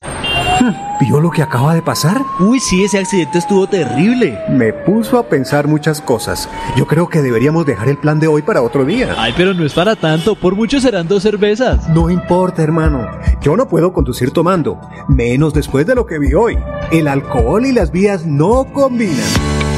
¿Vio 1.00 1.20
lo 1.20 1.30
que 1.30 1.42
acaba 1.42 1.74
de 1.74 1.82
pasar? 1.82 2.22
Uy, 2.40 2.60
sí, 2.60 2.84
ese 2.84 2.98
accidente 2.98 3.38
estuvo 3.38 3.66
terrible. 3.66 4.38
Me 4.48 4.72
puso 4.72 5.18
a 5.18 5.28
pensar 5.28 5.66
muchas 5.66 6.00
cosas. 6.00 6.48
Yo 6.76 6.86
creo 6.86 7.08
que 7.08 7.20
deberíamos 7.20 7.66
dejar 7.66 7.88
el 7.88 7.98
plan 7.98 8.20
de 8.20 8.28
hoy 8.28 8.42
para 8.42 8.62
otro 8.62 8.84
día. 8.84 9.14
Ay, 9.18 9.34
pero 9.36 9.52
no 9.52 9.66
es 9.66 9.74
para 9.74 9.96
tanto. 9.96 10.34
Por 10.36 10.54
mucho 10.54 10.80
serán 10.80 11.08
dos 11.08 11.22
cervezas. 11.22 11.88
No 11.90 12.08
importa, 12.08 12.62
hermano. 12.62 13.06
Yo 13.42 13.56
no 13.56 13.68
puedo 13.68 13.92
conducir 13.92 14.30
tomando, 14.30 14.80
menos 15.08 15.52
después 15.52 15.86
de 15.86 15.96
lo 15.96 16.06
que 16.06 16.18
vi 16.18 16.32
hoy. 16.32 16.56
El 16.90 17.08
alcohol 17.08 17.66
y 17.66 17.72
las 17.72 17.90
vías 17.90 18.24
no 18.24 18.64
combinan. 18.72 19.28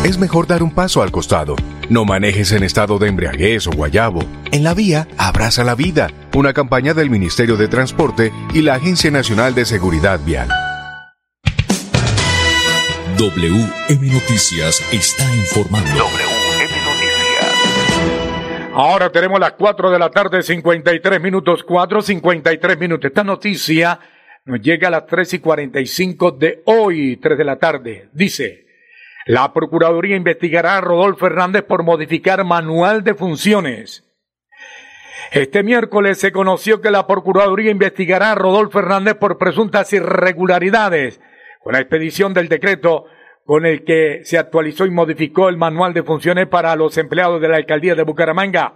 Es 0.05 0.19
mejor 0.19 0.47
dar 0.47 0.63
un 0.63 0.71
paso 0.71 1.03
al 1.03 1.11
costado. 1.11 1.57
No 1.89 2.05
manejes 2.05 2.53
en 2.53 2.63
estado 2.63 2.99
de 2.99 3.09
embriaguez 3.09 3.67
o 3.67 3.71
guayabo. 3.71 4.21
En 4.53 4.65
la 4.65 4.75
vía, 4.75 5.09
abraza 5.19 5.65
la 5.65 5.75
vida. 5.75 6.11
Una 6.35 6.53
campaña 6.53 6.95
del 6.95 7.11
Ministerio 7.11 7.57
de 7.57 7.69
Transporte 7.69 8.33
y 8.55 8.63
la 8.63 8.75
Agencia 8.75 9.11
Nacional 9.11 9.55
de 9.55 9.65
Seguridad 9.65 10.21
Vial. 10.25 10.49
WM 13.19 14.13
Noticias 14.13 14.83
está 14.93 15.25
informando. 15.35 15.89
WM 15.91 16.75
Noticias. 16.85 18.71
Ahora 18.75 19.11
tenemos 19.11 19.41
las 19.41 19.53
4 19.53 19.91
de 19.91 19.99
la 19.99 20.11
tarde, 20.11 20.43
53 20.43 21.21
minutos, 21.21 21.65
4, 21.65 22.03
53 22.03 22.79
minutos. 22.79 23.09
Esta 23.09 23.25
noticia 23.25 23.99
nos 24.45 24.61
llega 24.61 24.89
a 24.89 24.91
las 24.91 25.07
3 25.07 25.35
y 25.35 25.39
45 25.39 26.31
de 26.33 26.63
hoy, 26.67 27.17
3 27.17 27.39
de 27.39 27.45
la 27.45 27.57
tarde. 27.57 28.09
Dice, 28.13 28.66
la 29.27 29.53
Procuraduría 29.53 30.15
investigará 30.15 30.77
a 30.77 30.81
Rodolfo 30.81 31.27
Hernández 31.27 31.65
por 31.65 31.83
modificar 31.83 32.45
manual 32.45 33.03
de 33.03 33.15
funciones. 33.15 34.05
Este 35.33 35.65
miércoles 35.65 36.21
se 36.21 36.31
conoció 36.31 36.81
que 36.81 36.93
la 36.93 37.09
Procuraduría 37.09 37.73
investigará 37.73 38.31
a 38.31 38.35
Rodolfo 38.37 38.79
Hernández 38.79 39.17
por 39.17 39.37
presuntas 39.37 39.93
irregularidades 39.93 41.21
con 41.61 41.73
la 41.73 41.81
expedición 41.81 42.35
del 42.35 42.49
decreto 42.49 43.07
con 43.45 43.67
el 43.67 43.85
que 43.85 44.21
se 44.25 44.39
actualizó 44.39 44.87
y 44.87 44.91
modificó 44.91 45.49
el 45.49 45.57
manual 45.57 45.93
de 45.93 46.05
funciones 46.05 46.47
para 46.47 46.77
los 46.77 46.97
empleados 46.97 47.41
de 47.41 47.49
la 47.49 47.57
alcaldía 47.57 47.97
de 47.97 48.05
Bucaramanga. 48.05 48.75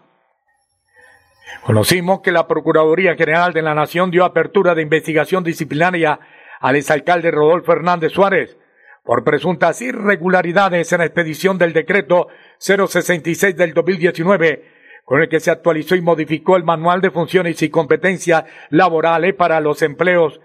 Conocimos 1.63 2.23
que 2.23 2.33
la 2.33 2.49
Procuraduría 2.49 3.15
General 3.15 3.53
de 3.53 3.63
la 3.63 3.75
Nación 3.77 4.11
dio 4.11 4.25
apertura 4.25 4.75
de 4.75 4.83
investigación 4.83 5.45
disciplinaria 5.45 6.19
al 6.59 6.75
exalcalde 6.75 7.31
Rodolfo 7.31 7.71
Hernández 7.71 8.11
Suárez 8.11 8.57
por 9.05 9.25
presuntas 9.25 9.81
irregularidades 9.83 10.93
en 10.93 10.99
la 10.99 11.07
expedición 11.07 11.59
del 11.59 11.73
decreto 11.73 12.29
066 12.59 13.57
del 13.57 13.75
2019, 13.75 14.65
con 15.05 15.23
el 15.23 15.29
que 15.29 15.41
se 15.41 15.51
actualizó 15.51 15.97
y 15.97 16.03
modificó 16.03 16.57
el 16.57 16.65
manual 16.65 17.01
de 17.01 17.11
funciones 17.11 17.61
y 17.63 17.71
competencias 17.71 18.45
laborales 18.71 19.35
para 19.35 19.61
los 19.61 19.83
empleos 19.83 20.41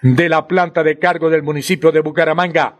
de 0.00 0.28
la 0.28 0.46
planta 0.46 0.82
de 0.82 0.98
cargo 0.98 1.28
del 1.28 1.42
municipio 1.42 1.92
de 1.92 2.00
Bucaramanga. 2.00 2.78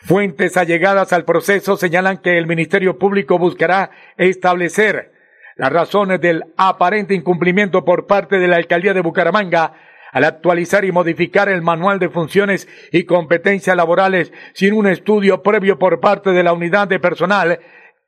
Fuentes 0.00 0.56
allegadas 0.56 1.12
al 1.12 1.24
proceso 1.24 1.76
señalan 1.76 2.18
que 2.18 2.38
el 2.38 2.46
Ministerio 2.46 2.98
Público 2.98 3.38
buscará 3.38 3.90
establecer 4.16 5.12
las 5.56 5.72
razones 5.72 6.20
del 6.20 6.44
aparente 6.56 7.14
incumplimiento 7.14 7.84
por 7.84 8.06
parte 8.06 8.38
de 8.38 8.48
la 8.48 8.56
Alcaldía 8.56 8.94
de 8.94 9.00
Bucaramanga 9.00 9.74
al 10.12 10.24
actualizar 10.24 10.84
y 10.84 10.92
modificar 10.92 11.48
el 11.48 11.62
manual 11.62 11.98
de 11.98 12.08
funciones 12.08 12.68
y 12.92 13.04
competencias 13.04 13.76
laborales 13.76 14.32
sin 14.54 14.74
un 14.74 14.86
estudio 14.86 15.42
previo 15.42 15.78
por 15.78 16.00
parte 16.00 16.30
de 16.30 16.42
la 16.42 16.52
unidad 16.52 16.88
de 16.88 16.98
personal 16.98 17.60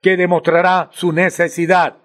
que 0.03 0.17
demostrará 0.17 0.89
su 0.93 1.13
necesidad. 1.13 1.97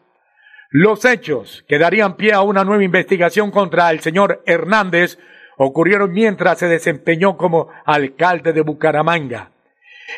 Los 0.69 1.05
hechos 1.05 1.63
que 1.67 1.79
darían 1.79 2.17
pie 2.17 2.33
a 2.33 2.41
una 2.41 2.63
nueva 2.63 2.83
investigación 2.83 3.51
contra 3.51 3.89
el 3.91 4.01
señor 4.01 4.43
Hernández 4.45 5.17
ocurrieron 5.57 6.11
mientras 6.11 6.59
se 6.59 6.67
desempeñó 6.67 7.37
como 7.37 7.69
alcalde 7.85 8.51
de 8.51 8.61
Bucaramanga. 8.61 9.51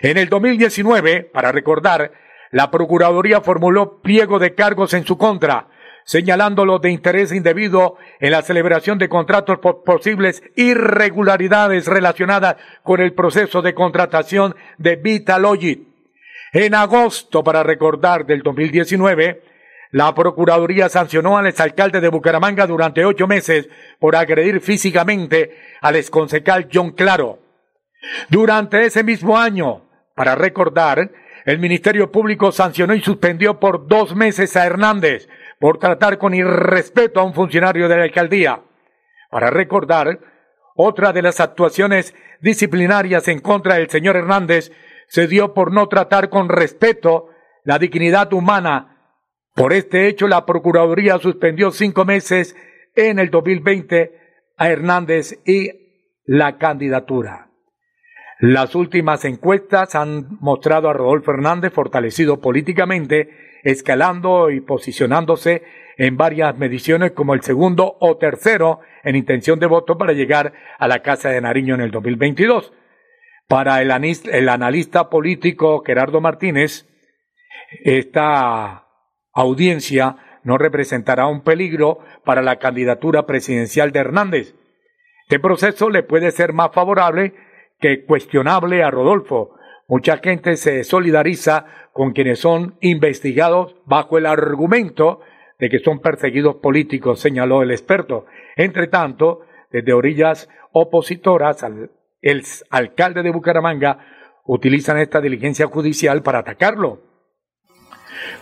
En 0.02 0.18
el 0.18 0.30
2019, 0.30 1.24
para 1.24 1.52
recordar, 1.52 2.12
la 2.52 2.72
Procuraduría 2.72 3.42
formuló 3.42 4.02
pliego 4.02 4.40
de 4.40 4.56
cargos 4.56 4.94
en 4.94 5.06
su 5.06 5.18
contra, 5.18 5.68
señalándolo 6.08 6.80
de 6.80 6.90
interés 6.90 7.34
indebido 7.34 7.98
en 8.22 8.32
la 8.32 8.42
celebración 8.42 8.98
de 8.98 9.10
contratos 9.10 9.60
por 9.60 9.84
posibles 9.84 10.42
irregularidades 10.56 11.86
relacionadas 11.86 12.56
con 12.82 13.02
el 13.02 13.14
proceso 13.14 13.62
de 13.62 13.74
contratación 13.74 14.56
de 14.78 14.96
Vitalogit. 14.96 15.86
En 16.54 16.76
agosto, 16.76 17.44
para 17.44 17.62
recordar, 17.62 18.26
del 18.26 18.42
2019, 18.42 19.44
la 19.92 20.16
Procuraduría 20.16 20.88
sancionó 20.88 21.38
al 21.38 21.48
exalcalde 21.48 22.00
de 22.00 22.10
Bucaramanga 22.10 22.66
durante 22.66 23.04
ocho 23.04 23.28
meses 23.28 23.68
por 24.00 24.16
agredir 24.16 24.62
físicamente 24.62 25.58
al 25.82 25.98
exconsecal 25.98 26.70
John 26.74 26.92
Claro. 26.92 27.40
Durante 28.30 28.86
ese 28.86 29.04
mismo 29.04 29.38
año, 29.38 29.82
para 30.16 30.36
recordar, 30.36 31.12
el 31.46 31.60
Ministerio 31.60 32.12
Público 32.12 32.52
sancionó 32.52 32.94
y 32.94 33.02
suspendió 33.02 33.60
por 33.60 33.88
dos 33.88 34.16
meses 34.16 34.56
a 34.56 34.66
Hernández 34.66 35.28
por 35.60 35.80
tratar 35.80 36.18
con 36.18 36.34
irrespeto 36.34 37.20
a 37.20 37.24
un 37.24 37.34
funcionario 37.34 37.88
de 37.88 37.98
la 37.98 38.04
alcaldía. 38.04 38.62
Para 39.30 39.50
recordar, 39.50 40.20
otra 40.76 41.14
de 41.14 41.22
las 41.22 41.40
actuaciones 41.40 42.14
disciplinarias 42.42 43.28
en 43.28 43.40
contra 43.40 43.76
del 43.76 43.90
señor 43.90 44.16
Hernández 44.16 44.72
se 45.08 45.28
dio 45.28 45.54
por 45.54 45.72
no 45.72 45.88
tratar 45.88 46.30
con 46.30 46.50
respeto 46.50 47.30
la 47.64 47.80
dignidad 47.80 48.32
humana 48.34 48.98
por 49.58 49.74
este 49.74 50.08
hecho, 50.08 50.28
la 50.28 50.46
Procuraduría 50.46 51.18
suspendió 51.18 51.72
cinco 51.72 52.06
meses 52.06 52.56
en 52.94 53.18
el 53.18 53.32
2020 53.32 54.12
a 54.56 54.70
Hernández 54.70 55.40
y 55.48 55.72
la 56.26 56.60
candidatura. 56.60 57.50
Las 58.40 58.76
últimas 58.76 59.26
encuestas 59.26 59.96
han 59.96 60.38
mostrado 60.42 60.90
a 60.90 60.94
Rodolfo 60.94 61.32
Hernández 61.32 61.74
fortalecido 61.74 62.40
políticamente, 62.40 63.32
escalando 63.72 64.50
y 64.50 64.62
posicionándose 64.62 65.64
en 65.98 66.16
varias 66.16 66.58
mediciones 66.58 67.12
como 67.12 67.34
el 67.34 67.42
segundo 67.42 67.98
o 68.00 68.16
tercero 68.16 68.80
en 69.04 69.18
intención 69.18 69.60
de 69.60 69.66
voto 69.66 69.98
para 69.98 70.14
llegar 70.14 70.54
a 70.80 70.88
la 70.88 71.02
Casa 71.02 71.30
de 71.30 71.42
Nariño 71.42 71.76
en 71.76 71.82
el 71.82 71.92
2022. 71.92 72.72
Para 73.50 73.82
el, 73.82 73.92
el 73.92 74.50
analista 74.50 75.10
político 75.10 75.84
Gerardo 75.86 76.22
Martínez, 76.22 76.88
esta 77.84 78.86
audiencia 79.34 80.40
no 80.44 80.58
representará 80.58 81.28
un 81.28 81.42
peligro 81.42 82.00
para 82.24 82.42
la 82.42 82.60
candidatura 82.60 83.26
presidencial 83.26 83.92
de 83.92 84.00
Hernández. 84.00 84.56
Este 85.24 85.42
proceso 85.42 85.90
le 85.90 86.04
puede 86.04 86.32
ser 86.32 86.54
más 86.54 86.72
favorable 86.74 87.34
que 87.82 88.06
cuestionable 88.06 88.82
a 88.82 88.92
Rodolfo. 88.92 89.58
Mucha 89.90 90.18
gente 90.18 90.58
se 90.58 90.84
solidariza 90.84 91.66
con 91.98 92.14
quienes 92.14 92.38
son 92.40 92.76
investigados 92.80 93.76
bajo 93.86 94.20
el 94.20 94.28
argumento 94.28 95.20
de 95.58 95.70
que 95.70 95.80
son 95.80 96.00
perseguidos 96.00 96.58
políticos, 96.58 97.20
señaló 97.20 97.64
el 97.64 97.72
experto. 97.72 98.28
Entre 98.56 98.86
tanto, 98.86 99.42
desde 99.72 99.94
orillas 99.94 100.48
opositoras, 100.72 101.66
el 102.22 102.44
alcalde 102.70 103.24
de 103.24 103.32
Bucaramanga 103.32 103.98
utilizan 104.46 105.00
esta 105.00 105.20
diligencia 105.20 105.66
judicial 105.66 106.22
para 106.22 106.40
atacarlo 106.40 107.02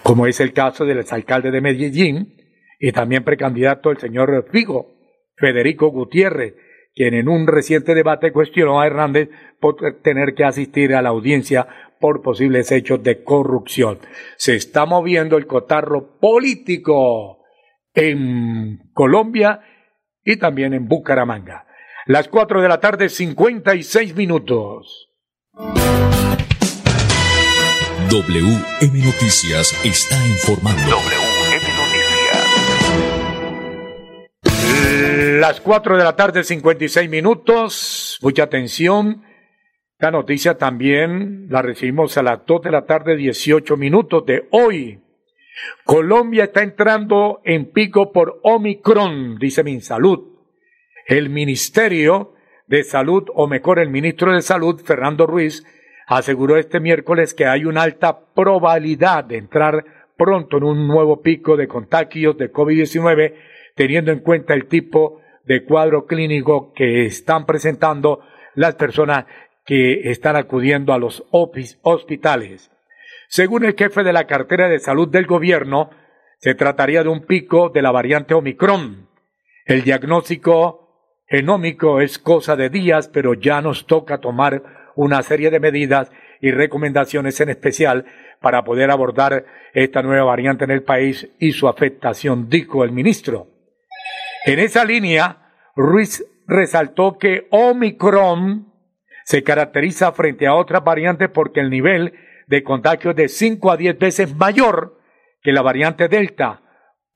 como 0.03 0.27
es 0.27 0.39
el 0.39 0.53
caso 0.53 0.85
del 0.85 0.99
exalcalde 0.99 1.51
de 1.51 1.61
Medellín 1.61 2.35
y 2.79 2.91
también 2.91 3.23
precandidato 3.23 3.91
el 3.91 3.97
señor 3.97 4.47
Figo, 4.51 4.93
Federico 5.35 5.87
Gutiérrez, 5.87 6.55
quien 6.95 7.13
en 7.13 7.27
un 7.27 7.45
reciente 7.45 7.93
debate 7.93 8.31
cuestionó 8.31 8.79
a 8.79 8.87
Hernández 8.87 9.29
por 9.59 9.75
tener 10.01 10.33
que 10.33 10.45
asistir 10.45 10.95
a 10.95 11.01
la 11.01 11.09
audiencia 11.09 11.67
por 11.99 12.21
posibles 12.21 12.71
hechos 12.71 13.03
de 13.03 13.23
corrupción. 13.23 13.99
Se 14.37 14.55
está 14.55 14.85
moviendo 14.85 15.37
el 15.37 15.45
cotarro 15.45 16.17
político 16.19 17.39
en 17.93 18.91
Colombia 18.93 19.59
y 20.23 20.37
también 20.37 20.73
en 20.73 20.87
Bucaramanga. 20.87 21.67
Las 22.05 22.27
cuatro 22.27 22.61
de 22.61 22.69
la 22.69 22.79
tarde, 22.79 23.09
cincuenta 23.09 23.75
y 23.75 23.83
seis 23.83 24.15
minutos. 24.15 25.09
WM 28.09 29.03
Noticias 29.03 29.73
está 29.83 30.15
informando. 30.27 30.81
WM 30.81 31.65
Noticias. 31.77 32.05
Las 35.37 35.59
4 35.59 35.97
de 35.97 36.03
la 36.05 36.15
tarde, 36.15 36.45
56 36.45 37.09
minutos. 37.09 38.19
Mucha 38.21 38.43
atención. 38.43 39.21
La 39.99 40.09
noticia 40.09 40.57
también 40.57 41.47
la 41.49 41.61
recibimos 41.61 42.17
a 42.17 42.23
las 42.23 42.45
2 42.45 42.61
de 42.61 42.71
la 42.71 42.85
tarde, 42.85 43.17
18 43.17 43.75
minutos 43.75 44.25
de 44.25 44.47
hoy. 44.51 45.01
Colombia 45.83 46.45
está 46.45 46.63
entrando 46.63 47.41
en 47.43 47.69
pico 47.73 48.13
por 48.13 48.39
Omicron, 48.43 49.37
dice 49.37 49.65
Minsalud. 49.65 50.37
El 51.05 51.29
Ministerio 51.29 52.33
de 52.67 52.85
Salud, 52.85 53.25
o 53.35 53.45
mejor, 53.47 53.79
el 53.79 53.89
ministro 53.89 54.31
de 54.31 54.41
Salud, 54.41 54.81
Fernando 54.85 55.27
Ruiz, 55.27 55.65
aseguró 56.07 56.55
este 56.55 56.79
miércoles 56.79 57.33
que 57.33 57.45
hay 57.45 57.65
una 57.65 57.81
alta 57.81 58.17
probabilidad 58.33 59.25
de 59.25 59.35
entrar 59.35 59.83
pronto 60.15 60.55
en 60.55 60.63
un 60.63 60.87
nuevo 60.87 61.21
pico 61.21 61.57
de 61.57 61.67
contagios 61.67 62.37
de 62.37 62.53
COVID-19, 62.53 63.33
teniendo 63.75 64.13
en 64.13 64.19
cuenta 64.19 64.53
el 64.53 64.67
tipo 64.67 65.23
de 65.45 65.63
cuadro 65.63 66.05
clínico 66.05 66.73
que 66.73 67.05
están 67.05 67.45
presentando 67.45 68.21
las 68.55 68.75
personas 68.75 69.25
que 69.65 70.11
están 70.11 70.35
acudiendo 70.35 70.93
a 70.93 70.99
los 70.99 71.23
hospitales. 71.31 72.71
Según 73.27 73.65
el 73.65 73.75
jefe 73.75 74.03
de 74.03 74.13
la 74.13 74.27
cartera 74.27 74.69
de 74.69 74.79
salud 74.79 75.07
del 75.09 75.25
gobierno, 75.25 75.89
se 76.37 76.53
trataría 76.53 77.03
de 77.03 77.09
un 77.09 77.25
pico 77.25 77.69
de 77.69 77.81
la 77.81 77.91
variante 77.91 78.33
Omicron. 78.33 79.09
El 79.65 79.83
diagnóstico 79.83 80.85
genómico 81.27 82.01
es 82.01 82.19
cosa 82.19 82.55
de 82.55 82.69
días, 82.69 83.07
pero 83.07 83.33
ya 83.33 83.61
nos 83.61 83.87
toca 83.87 84.19
tomar 84.19 84.91
una 84.95 85.23
serie 85.23 85.49
de 85.49 85.59
medidas 85.59 86.11
y 86.39 86.51
recomendaciones 86.51 87.41
en 87.41 87.49
especial 87.49 88.05
para 88.41 88.63
poder 88.63 88.91
abordar 88.91 89.45
esta 89.73 90.03
nueva 90.03 90.25
variante 90.25 90.65
en 90.65 90.71
el 90.71 90.83
país 90.83 91.27
y 91.39 91.53
su 91.53 91.67
afectación, 91.67 92.47
dijo 92.49 92.83
el 92.83 92.91
ministro. 92.91 93.54
En 94.45 94.59
esa 94.59 94.85
línea, 94.85 95.49
Ruiz 95.75 96.23
resaltó 96.45 97.17
que 97.17 97.47
Omicron 97.49 98.71
se 99.23 99.43
caracteriza 99.43 100.11
frente 100.11 100.45
a 100.45 100.53
otras 100.53 100.83
variantes 100.83 101.29
porque 101.29 101.61
el 101.61 101.71
nivel 101.71 102.13
de 102.45 102.63
contagio 102.63 103.09
es 103.09 103.17
de 103.17 103.27
5 103.27 103.71
a 103.71 103.77
10 103.77 103.97
veces 103.97 104.35
mayor 104.35 104.99
que 105.41 105.51
la 105.51 105.63
variante 105.63 106.07
Delta. 106.07 106.61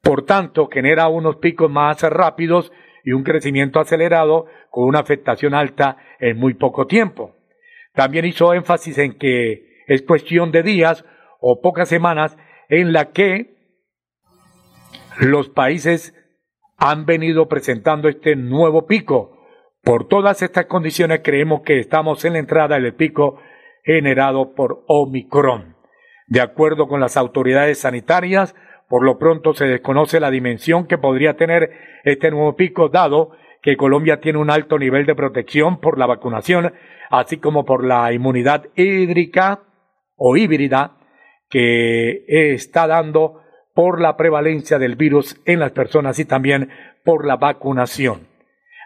Por 0.02 0.26
tanto, 0.26 0.70
genera 0.72 1.08
unos 1.08 1.36
picos 1.36 1.70
más 1.70 2.02
rápidos 2.02 2.72
y 3.04 3.12
un 3.12 3.24
crecimiento 3.24 3.80
acelerado 3.80 4.48
con 4.72 4.86
una 4.86 5.00
afectación 5.00 5.54
alta 5.54 5.98
en 6.20 6.36
muy 6.36 6.56
poco 6.56 6.88
tiempo. 6.88 7.36
También 7.94 8.26
hizo 8.26 8.56
énfasis 8.56 8.98
en 8.98 9.20
que 9.20 9.84
es 9.86 10.02
cuestión 10.02 10.52
de 10.52 10.64
días 10.64 11.06
o 11.40 11.62
pocas 11.62 11.90
semanas 11.90 12.36
en 12.70 12.92
la 12.92 13.12
que 13.12 13.56
los 15.20 15.50
países 15.50 16.16
han 16.80 17.06
venido 17.06 17.48
presentando 17.48 18.08
este 18.08 18.36
nuevo 18.36 18.88
pico. 18.88 19.38
Por 19.84 20.08
todas 20.08 20.42
estas 20.42 20.66
condiciones 20.66 21.22
creemos 21.24 21.62
que 21.62 21.80
estamos 21.80 22.24
en 22.26 22.34
la 22.34 22.40
entrada 22.40 22.80
del 22.80 22.94
pico 22.94 23.40
generado 23.84 24.54
por 24.54 24.84
Omicron. 24.88 25.76
De 26.28 26.42
acuerdo 26.42 26.88
con 26.88 27.00
las 27.00 27.18
autoridades 27.18 27.80
sanitarias, 27.80 28.56
por 28.88 29.04
lo 29.04 29.18
pronto 29.18 29.54
se 29.54 29.66
desconoce 29.66 30.20
la 30.20 30.32
dimensión 30.32 30.88
que 30.88 30.98
podría 30.98 31.36
tener 31.36 31.72
este 32.04 32.32
nuevo 32.32 32.56
pico, 32.56 32.90
dado 32.90 33.32
que 33.62 33.78
Colombia 33.78 34.20
tiene 34.20 34.40
un 34.40 34.50
alto 34.50 34.80
nivel 34.80 35.06
de 35.06 35.16
protección 35.16 35.80
por 35.80 35.98
la 35.98 36.06
vacunación 36.06 36.74
así 37.10 37.38
como 37.38 37.66
por 37.66 37.84
la 37.84 38.14
inmunidad 38.14 38.66
hídrica 38.76 39.64
o 40.16 40.38
híbrida 40.38 40.98
que 41.50 42.24
está 42.28 42.88
dando 42.88 43.42
por 43.80 44.02
la 44.02 44.18
prevalencia 44.18 44.78
del 44.78 44.98
virus 44.98 45.40
en 45.46 45.62
las 45.62 45.72
personas 45.72 46.20
y 46.20 46.26
también 46.26 46.70
por 47.06 47.26
la 47.26 47.38
vacunación. 47.38 48.28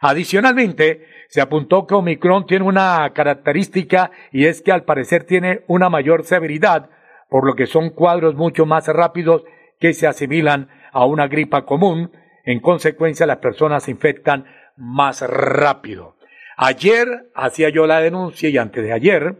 Adicionalmente, 0.02 1.08
se 1.30 1.42
apuntó 1.42 1.88
que 1.88 1.96
Omicron 1.96 2.46
tiene 2.46 2.64
una 2.64 3.12
característica 3.12 4.12
y 4.32 4.46
es 4.46 4.62
que 4.62 4.72
al 4.72 4.84
parecer 4.84 5.24
tiene 5.24 5.62
una 5.66 5.90
mayor 5.90 6.26
severidad, 6.26 6.92
por 7.28 7.44
lo 7.44 7.56
que 7.56 7.66
son 7.66 7.90
cuadros 7.90 8.36
mucho 8.36 8.68
más 8.68 8.86
rápidos 8.88 9.44
que 9.80 9.94
se 9.94 10.06
asimilan 10.06 10.70
a 10.92 11.06
una 11.06 11.28
gripa 11.28 11.66
común, 11.66 12.12
en 12.46 12.60
consecuencia 12.60 13.26
las 13.26 13.38
personas 13.38 13.86
se 13.86 13.90
infectan 13.90 14.46
más 14.78 15.24
rápido. 15.28 16.18
Ayer 16.56 17.32
hacía 17.34 17.70
yo 17.70 17.88
la 17.88 18.00
denuncia 18.00 18.48
y 18.48 18.60
antes 18.60 18.84
de 18.84 18.94
ayer, 18.94 19.38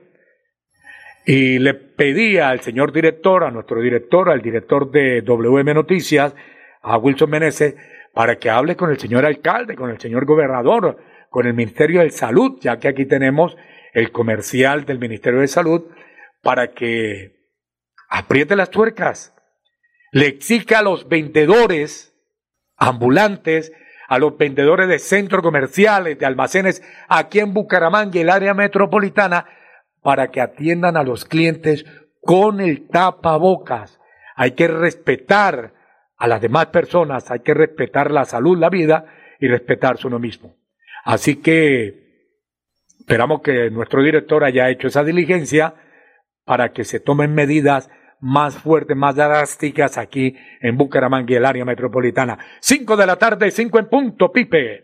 Y 1.26 1.60
le 1.60 1.74
pedía 1.74 2.50
al 2.50 2.62
señor 2.62 2.92
director, 2.92 3.44
a 3.44 3.52
nuestro 3.52 3.82
director, 3.82 4.30
al 4.30 4.42
director 4.42 4.92
de 4.92 5.22
WM 5.22 5.74
Noticias, 5.74 6.36
a 6.82 6.98
Wilson 6.98 7.30
Meneses, 7.30 7.76
para 8.14 8.38
que 8.38 8.50
hable 8.50 8.76
con 8.76 8.92
el 8.92 9.00
señor 9.00 9.26
alcalde, 9.26 9.76
con 9.76 9.90
el 9.90 10.00
señor 10.00 10.26
gobernador, 10.26 10.98
con 11.30 11.48
el 11.48 11.54
Ministerio 11.54 12.02
de 12.02 12.12
Salud, 12.12 12.60
ya 12.62 12.78
que 12.80 12.90
aquí 12.90 13.06
tenemos 13.06 13.58
el 13.94 14.12
comercial 14.12 14.86
del 14.86 15.00
Ministerio 15.00 15.40
de 15.40 15.48
Salud, 15.48 15.84
para 16.42 16.74
que 16.74 17.44
apriete 18.10 18.56
las 18.56 18.70
tuercas, 18.70 19.34
le 20.12 20.28
exija 20.28 20.80
a 20.80 20.84
los 20.84 21.08
vendedores 21.08 22.14
ambulantes, 22.78 23.72
a 24.08 24.20
los 24.20 24.38
vendedores 24.38 24.88
de 24.88 25.00
centros 25.00 25.42
comerciales, 25.42 26.20
de 26.20 26.26
almacenes 26.26 26.84
aquí 27.08 27.40
en 27.40 27.54
Bucaramanga 27.54 28.18
y 28.18 28.22
el 28.22 28.30
área 28.30 28.54
metropolitana, 28.54 29.48
para 30.04 30.30
que 30.30 30.42
atiendan 30.42 30.98
a 30.98 31.04
los 31.04 31.26
clientes 31.26 31.86
con 32.22 32.62
el 32.62 32.88
tapabocas. 32.88 34.00
Hay 34.36 34.52
que 34.52 34.68
respetar 34.68 35.74
a 36.18 36.28
las 36.28 36.42
demás 36.42 36.68
personas, 36.68 37.32
hay 37.32 37.40
que 37.40 37.54
respetar 37.54 38.12
la 38.12 38.26
salud, 38.26 38.58
la 38.58 38.70
vida 38.70 39.06
y 39.40 39.48
respetarse 39.48 40.08
uno 40.08 40.20
mismo. 40.20 40.56
Así 41.04 41.38
que 41.38 42.04
esperamos 43.00 43.42
que 43.42 43.70
nuestro 43.70 44.02
director 44.04 44.44
haya 44.44 44.70
hecho 44.70 44.88
esa 44.88 45.04
diligencia 45.04 45.76
para 46.46 46.72
que 46.72 46.84
se 46.84 47.00
tomen 47.00 47.34
medidas 47.34 47.90
más 48.20 48.56
fuertes, 48.56 48.96
más 48.96 49.16
drásticas 49.16 49.98
aquí 49.98 50.38
en 50.62 50.78
Bucaramanga 50.78 51.34
y 51.34 51.36
el 51.36 51.46
área 51.46 51.66
metropolitana. 51.66 52.40
Cinco 52.62 52.96
de 52.96 53.06
la 53.06 53.18
tarde, 53.18 53.52
cinco 53.52 53.80
en 53.80 53.90
punto, 53.90 54.32
Pipe. 54.32 54.84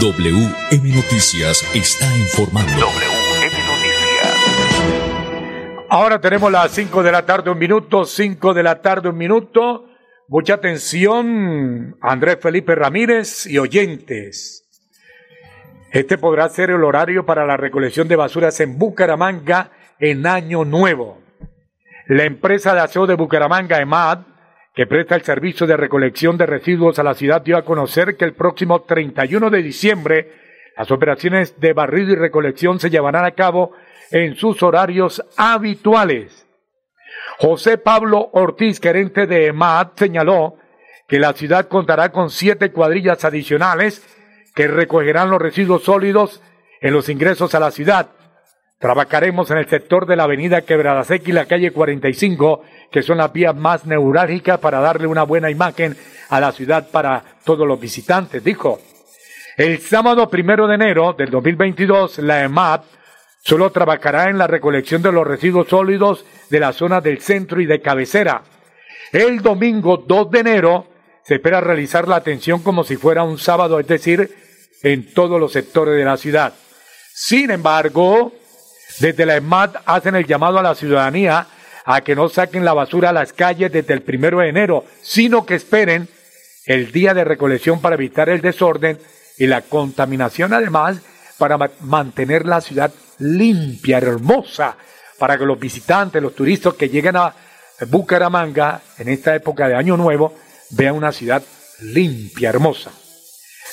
WM 0.00 0.94
Noticias 0.94 1.62
está 1.72 2.06
informando. 2.18 2.72
WM 2.72 3.56
Noticias. 3.66 4.34
Ahora 5.88 6.20
tenemos 6.20 6.50
las 6.50 6.72
5 6.72 7.02
de 7.02 7.12
la 7.12 7.24
tarde, 7.24 7.50
un 7.50 7.58
minuto, 7.58 8.04
5 8.04 8.54
de 8.54 8.62
la 8.62 8.82
tarde, 8.82 9.10
un 9.10 9.16
minuto. 9.16 9.86
Mucha 10.28 10.54
atención, 10.54 11.96
Andrés 12.00 12.38
Felipe 12.40 12.74
Ramírez 12.74 13.46
y 13.46 13.58
oyentes. 13.58 14.68
Este 15.92 16.18
podrá 16.18 16.48
ser 16.48 16.70
el 16.70 16.82
horario 16.82 17.24
para 17.24 17.46
la 17.46 17.56
recolección 17.56 18.08
de 18.08 18.16
basuras 18.16 18.58
en 18.60 18.76
Bucaramanga 18.78 19.70
en 20.00 20.26
Año 20.26 20.64
Nuevo. 20.64 21.22
La 22.08 22.24
empresa 22.24 22.74
de 22.74 22.80
aseo 22.80 23.06
de 23.06 23.14
Bucaramanga, 23.14 23.80
EMAD, 23.80 24.33
que 24.74 24.86
presta 24.86 25.14
el 25.14 25.22
servicio 25.22 25.66
de 25.66 25.76
recolección 25.76 26.36
de 26.36 26.46
residuos 26.46 26.98
a 26.98 27.04
la 27.04 27.14
ciudad, 27.14 27.42
dio 27.42 27.56
a 27.56 27.64
conocer 27.64 28.16
que 28.16 28.24
el 28.24 28.34
próximo 28.34 28.82
31 28.82 29.50
de 29.50 29.62
diciembre 29.62 30.44
las 30.76 30.90
operaciones 30.90 31.60
de 31.60 31.72
barrido 31.72 32.12
y 32.12 32.16
recolección 32.16 32.80
se 32.80 32.90
llevarán 32.90 33.24
a 33.24 33.32
cabo 33.32 33.72
en 34.10 34.34
sus 34.34 34.62
horarios 34.62 35.24
habituales. 35.36 36.46
José 37.38 37.78
Pablo 37.78 38.30
Ortiz, 38.32 38.80
gerente 38.80 39.26
de 39.26 39.46
EMAD, 39.46 39.90
señaló 39.96 40.56
que 41.06 41.18
la 41.18 41.32
ciudad 41.32 41.68
contará 41.68 42.10
con 42.10 42.30
siete 42.30 42.72
cuadrillas 42.72 43.24
adicionales 43.24 44.04
que 44.54 44.66
recogerán 44.66 45.30
los 45.30 45.40
residuos 45.40 45.84
sólidos 45.84 46.42
en 46.80 46.92
los 46.92 47.08
ingresos 47.08 47.54
a 47.54 47.60
la 47.60 47.70
ciudad. 47.70 48.10
Trabajaremos 48.78 49.50
en 49.50 49.58
el 49.58 49.68
sector 49.68 50.06
de 50.06 50.16
la 50.16 50.24
avenida 50.24 50.62
Quebrada 50.62 51.04
Seca 51.04 51.30
y 51.30 51.32
la 51.32 51.46
calle 51.46 51.70
45 51.70 52.62
que 52.90 53.02
son 53.02 53.18
las 53.18 53.32
vías 53.32 53.56
más 53.56 53.86
neurálgicas 53.86 54.58
para 54.58 54.80
darle 54.80 55.06
una 55.06 55.22
buena 55.22 55.50
imagen 55.50 55.96
a 56.28 56.40
la 56.40 56.52
ciudad 56.52 56.88
para 56.90 57.22
todos 57.44 57.66
los 57.66 57.80
visitantes, 57.80 58.42
dijo. 58.42 58.80
El 59.56 59.80
sábado 59.80 60.28
primero 60.28 60.66
de 60.66 60.74
enero 60.74 61.12
del 61.12 61.30
2022, 61.30 62.18
la 62.18 62.42
EMAP 62.42 62.84
solo 63.42 63.70
trabajará 63.70 64.28
en 64.28 64.38
la 64.38 64.46
recolección 64.46 65.02
de 65.02 65.12
los 65.12 65.26
residuos 65.26 65.68
sólidos 65.68 66.24
de 66.50 66.60
la 66.60 66.72
zona 66.72 67.00
del 67.00 67.20
centro 67.20 67.60
y 67.60 67.66
de 67.66 67.80
cabecera. 67.80 68.42
El 69.12 69.42
domingo 69.42 69.98
2 69.98 70.30
de 70.30 70.40
enero 70.40 70.86
se 71.24 71.34
espera 71.34 71.60
realizar 71.60 72.08
la 72.08 72.16
atención 72.16 72.62
como 72.62 72.84
si 72.84 72.96
fuera 72.96 73.22
un 73.22 73.38
sábado, 73.38 73.78
es 73.78 73.86
decir, 73.86 74.28
en 74.82 75.12
todos 75.14 75.40
los 75.40 75.52
sectores 75.52 75.96
de 75.96 76.04
la 76.04 76.16
ciudad. 76.16 76.52
Sin 77.12 77.50
embargo, 77.50 78.32
desde 79.00 79.26
la 79.26 79.36
EMAT 79.36 79.76
hacen 79.86 80.14
el 80.14 80.26
llamado 80.26 80.58
a 80.58 80.62
la 80.62 80.74
ciudadanía 80.74 81.46
a 81.84 82.00
que 82.00 82.14
no 82.14 82.28
saquen 82.28 82.64
la 82.64 82.72
basura 82.72 83.10
a 83.10 83.12
las 83.12 83.32
calles 83.32 83.70
desde 83.70 83.92
el 83.92 84.02
primero 84.02 84.40
de 84.40 84.48
enero, 84.48 84.84
sino 85.02 85.44
que 85.44 85.54
esperen 85.54 86.08
el 86.66 86.92
día 86.92 87.12
de 87.12 87.24
recolección 87.24 87.80
para 87.80 87.96
evitar 87.96 88.28
el 88.28 88.40
desorden 88.40 88.98
y 89.36 89.46
la 89.46 89.62
contaminación, 89.62 90.52
además, 90.54 90.98
para 91.38 91.58
mantener 91.80 92.46
la 92.46 92.60
ciudad 92.60 92.92
limpia, 93.18 93.98
hermosa, 93.98 94.76
para 95.18 95.36
que 95.36 95.44
los 95.44 95.58
visitantes, 95.58 96.22
los 96.22 96.34
turistas 96.34 96.74
que 96.74 96.88
lleguen 96.88 97.16
a 97.16 97.34
Bucaramanga 97.88 98.80
en 98.98 99.08
esta 99.08 99.34
época 99.34 99.68
de 99.68 99.74
Año 99.74 99.96
Nuevo 99.96 100.34
vean 100.70 100.94
una 100.94 101.12
ciudad 101.12 101.42
limpia, 101.80 102.50
hermosa. 102.50 102.92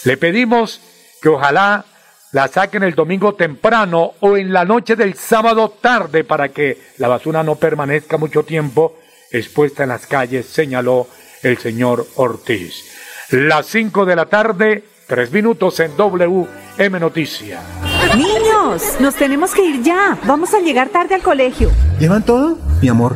Le 0.03 0.17
pedimos 0.17 0.81
que 1.21 1.29
ojalá 1.29 1.85
la 2.31 2.47
saquen 2.47 2.83
el 2.83 2.95
domingo 2.95 3.35
temprano 3.35 4.13
o 4.21 4.37
en 4.37 4.53
la 4.53 4.65
noche 4.65 4.95
del 4.95 5.15
sábado 5.15 5.69
tarde 5.81 6.23
para 6.23 6.49
que 6.49 6.77
la 6.97 7.07
basura 7.07 7.43
no 7.43 7.55
permanezca 7.55 8.17
mucho 8.17 8.43
tiempo 8.43 8.97
expuesta 9.31 9.83
en 9.83 9.89
las 9.89 10.07
calles, 10.07 10.45
señaló 10.45 11.07
el 11.43 11.57
señor 11.57 12.05
Ortiz. 12.15 12.85
Las 13.31 13.65
5 13.67 14.05
de 14.05 14.15
la 14.15 14.25
tarde, 14.25 14.83
tres 15.07 15.31
minutos 15.31 15.79
en 15.79 15.95
WM 15.95 16.99
Noticia. 16.99 17.61
Niños, 18.15 18.97
nos 18.99 19.15
tenemos 19.15 19.53
que 19.53 19.63
ir 19.63 19.81
ya. 19.83 20.17
Vamos 20.25 20.53
a 20.53 20.59
llegar 20.59 20.89
tarde 20.89 21.15
al 21.15 21.21
colegio. 21.21 21.71
¿Llevan 21.99 22.23
todo? 22.25 22.57
Mi 22.81 22.89
amor, 22.89 23.15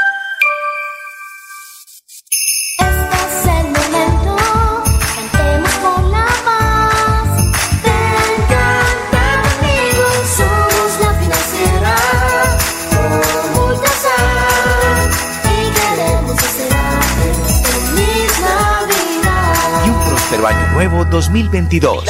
2022. 21.31 22.03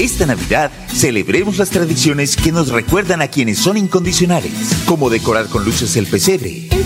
Esta 0.00 0.26
Navidad 0.26 0.72
celebremos 0.92 1.58
las 1.58 1.70
tradiciones 1.70 2.36
que 2.36 2.50
nos 2.50 2.70
recuerdan 2.70 3.22
a 3.22 3.28
quienes 3.28 3.58
son 3.58 3.76
incondicionales, 3.76 4.52
como 4.86 5.10
decorar 5.10 5.46
con 5.46 5.64
luces 5.64 5.96
el 5.96 6.06
pesebre, 6.08 6.68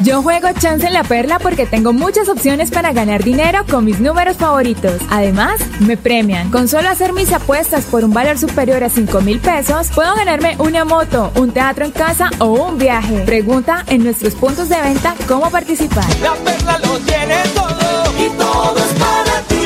Yo 0.00 0.22
juego 0.22 0.48
Chance 0.58 0.86
en 0.86 0.92
la 0.92 1.04
Perla 1.04 1.38
porque 1.38 1.64
tengo 1.64 1.94
muchas 1.94 2.28
opciones 2.28 2.70
para 2.70 2.92
ganar 2.92 3.24
dinero 3.24 3.64
con 3.68 3.86
mis 3.86 3.98
números 3.98 4.36
favoritos. 4.36 5.00
Además, 5.10 5.58
me 5.80 5.96
premian. 5.96 6.50
Con 6.50 6.68
solo 6.68 6.90
hacer 6.90 7.14
mis 7.14 7.32
apuestas 7.32 7.86
por 7.86 8.04
un 8.04 8.12
valor 8.12 8.36
superior 8.36 8.84
a 8.84 8.90
5 8.90 9.20
mil 9.22 9.40
pesos, 9.40 9.88
puedo 9.94 10.14
ganarme 10.14 10.56
una 10.58 10.84
moto, 10.84 11.32
un 11.36 11.50
teatro 11.50 11.86
en 11.86 11.92
casa 11.92 12.28
o 12.40 12.66
un 12.66 12.76
viaje. 12.76 13.20
Pregunta 13.20 13.84
en 13.88 14.04
nuestros 14.04 14.34
puntos 14.34 14.68
de 14.68 14.80
venta 14.82 15.14
cómo 15.26 15.50
participar. 15.50 16.04
La 16.20 16.34
perla 16.34 16.78
lo 16.78 16.98
tiene 16.98 17.36
todo 17.54 18.04
y 18.18 18.28
todo 18.36 18.76
es 18.76 19.00
para 19.00 19.40
ti. 19.48 19.56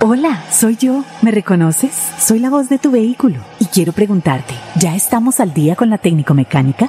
Hola, 0.00 0.44
soy 0.52 0.76
yo. 0.76 1.02
¿Me 1.22 1.32
reconoces? 1.32 1.92
Soy 2.20 2.38
la 2.38 2.48
voz 2.48 2.68
de 2.68 2.78
tu 2.78 2.92
vehículo 2.92 3.40
y 3.58 3.64
quiero 3.64 3.92
preguntarte, 3.92 4.54
¿ya 4.76 4.94
estamos 4.94 5.40
al 5.40 5.52
día 5.52 5.74
con 5.74 5.90
la 5.90 5.98
técnico 5.98 6.34
mecánica? 6.34 6.88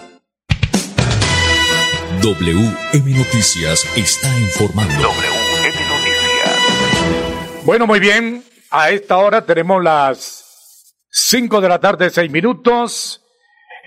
WM 2.21 3.17
Noticias 3.17 3.83
está 3.97 4.27
informando. 4.37 5.09
Bueno, 7.65 7.87
muy 7.87 7.99
bien. 7.99 8.43
A 8.69 8.91
esta 8.91 9.17
hora 9.17 9.43
tenemos 9.43 9.83
las 9.83 10.93
5 11.09 11.61
de 11.61 11.67
la 11.67 11.79
tarde, 11.79 12.11
6 12.11 12.29
minutos. 12.29 13.25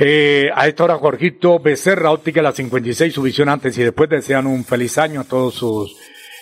Eh, 0.01 0.51
a 0.53 0.67
esta 0.67 0.83
hora, 0.83 0.97
Jorgito 0.97 1.61
Becerra, 1.61 2.11
óptica 2.11 2.43
la 2.43 2.51
56, 2.51 3.15
su 3.15 3.23
visión 3.23 3.49
antes 3.49 3.79
y 3.79 3.85
después 3.85 4.11
desean 4.11 4.49
un 4.49 4.65
feliz 4.65 4.99
año 4.99 5.21
a 5.21 5.25
todos 5.25 5.55
sus 5.55 5.97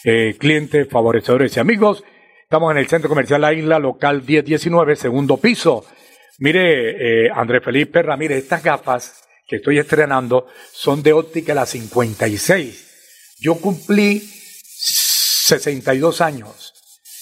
eh, 0.05 0.35
clientes, 0.39 0.89
favorecedores 0.89 1.55
y 1.59 1.61
amigos. 1.61 2.05
Estamos 2.43 2.73
en 2.73 2.79
el 2.79 2.89
Centro 2.89 3.11
Comercial 3.11 3.43
La 3.43 3.53
Isla, 3.53 3.79
local 3.79 4.23
1019, 4.27 4.97
segundo 4.97 5.37
piso. 5.37 5.85
Mire, 6.39 7.27
eh, 7.27 7.31
Andrés 7.35 7.63
Felipe 7.63 7.93
Perra, 7.93 8.17
mire, 8.17 8.39
estas 8.39 8.63
gafas 8.63 9.23
que 9.47 9.57
estoy 9.57 9.79
estrenando 9.79 10.47
son 10.73 11.03
de 11.03 11.13
óptica 11.13 11.55
la 11.55 11.67
56. 11.67 13.37
Yo 13.39 13.57
cumplí 13.57 14.21
62 14.63 16.21
años, 16.21 16.73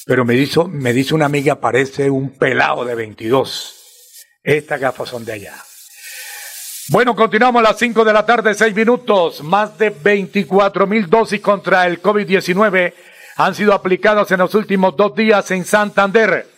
pero 0.06 0.24
me 0.24 0.34
dice, 0.34 0.64
me 0.64 0.92
dice 0.92 1.14
una 1.14 1.26
amiga, 1.26 1.60
parece 1.60 2.10
un 2.10 2.30
pelado 2.36 2.84
de 2.84 2.94
22. 2.94 3.76
Estas 4.42 4.80
gafas 4.80 5.08
son 5.08 5.24
de 5.24 5.32
allá. 5.32 5.54
Bueno, 6.88 7.14
continuamos 7.14 7.60
a 7.60 7.68
las 7.70 7.78
5 7.78 8.04
de 8.04 8.12
la 8.12 8.26
tarde, 8.26 8.52
6 8.52 8.74
minutos. 8.74 9.42
Más 9.44 9.78
de 9.78 9.90
24 9.90 10.86
mil 10.86 11.08
dosis 11.08 11.40
contra 11.40 11.86
el 11.86 12.02
COVID-19 12.02 12.92
han 13.36 13.54
sido 13.54 13.72
aplicadas 13.72 14.30
en 14.32 14.40
los 14.40 14.54
últimos 14.54 14.96
dos 14.96 15.14
días 15.14 15.50
en 15.52 15.64
Santander 15.64 16.48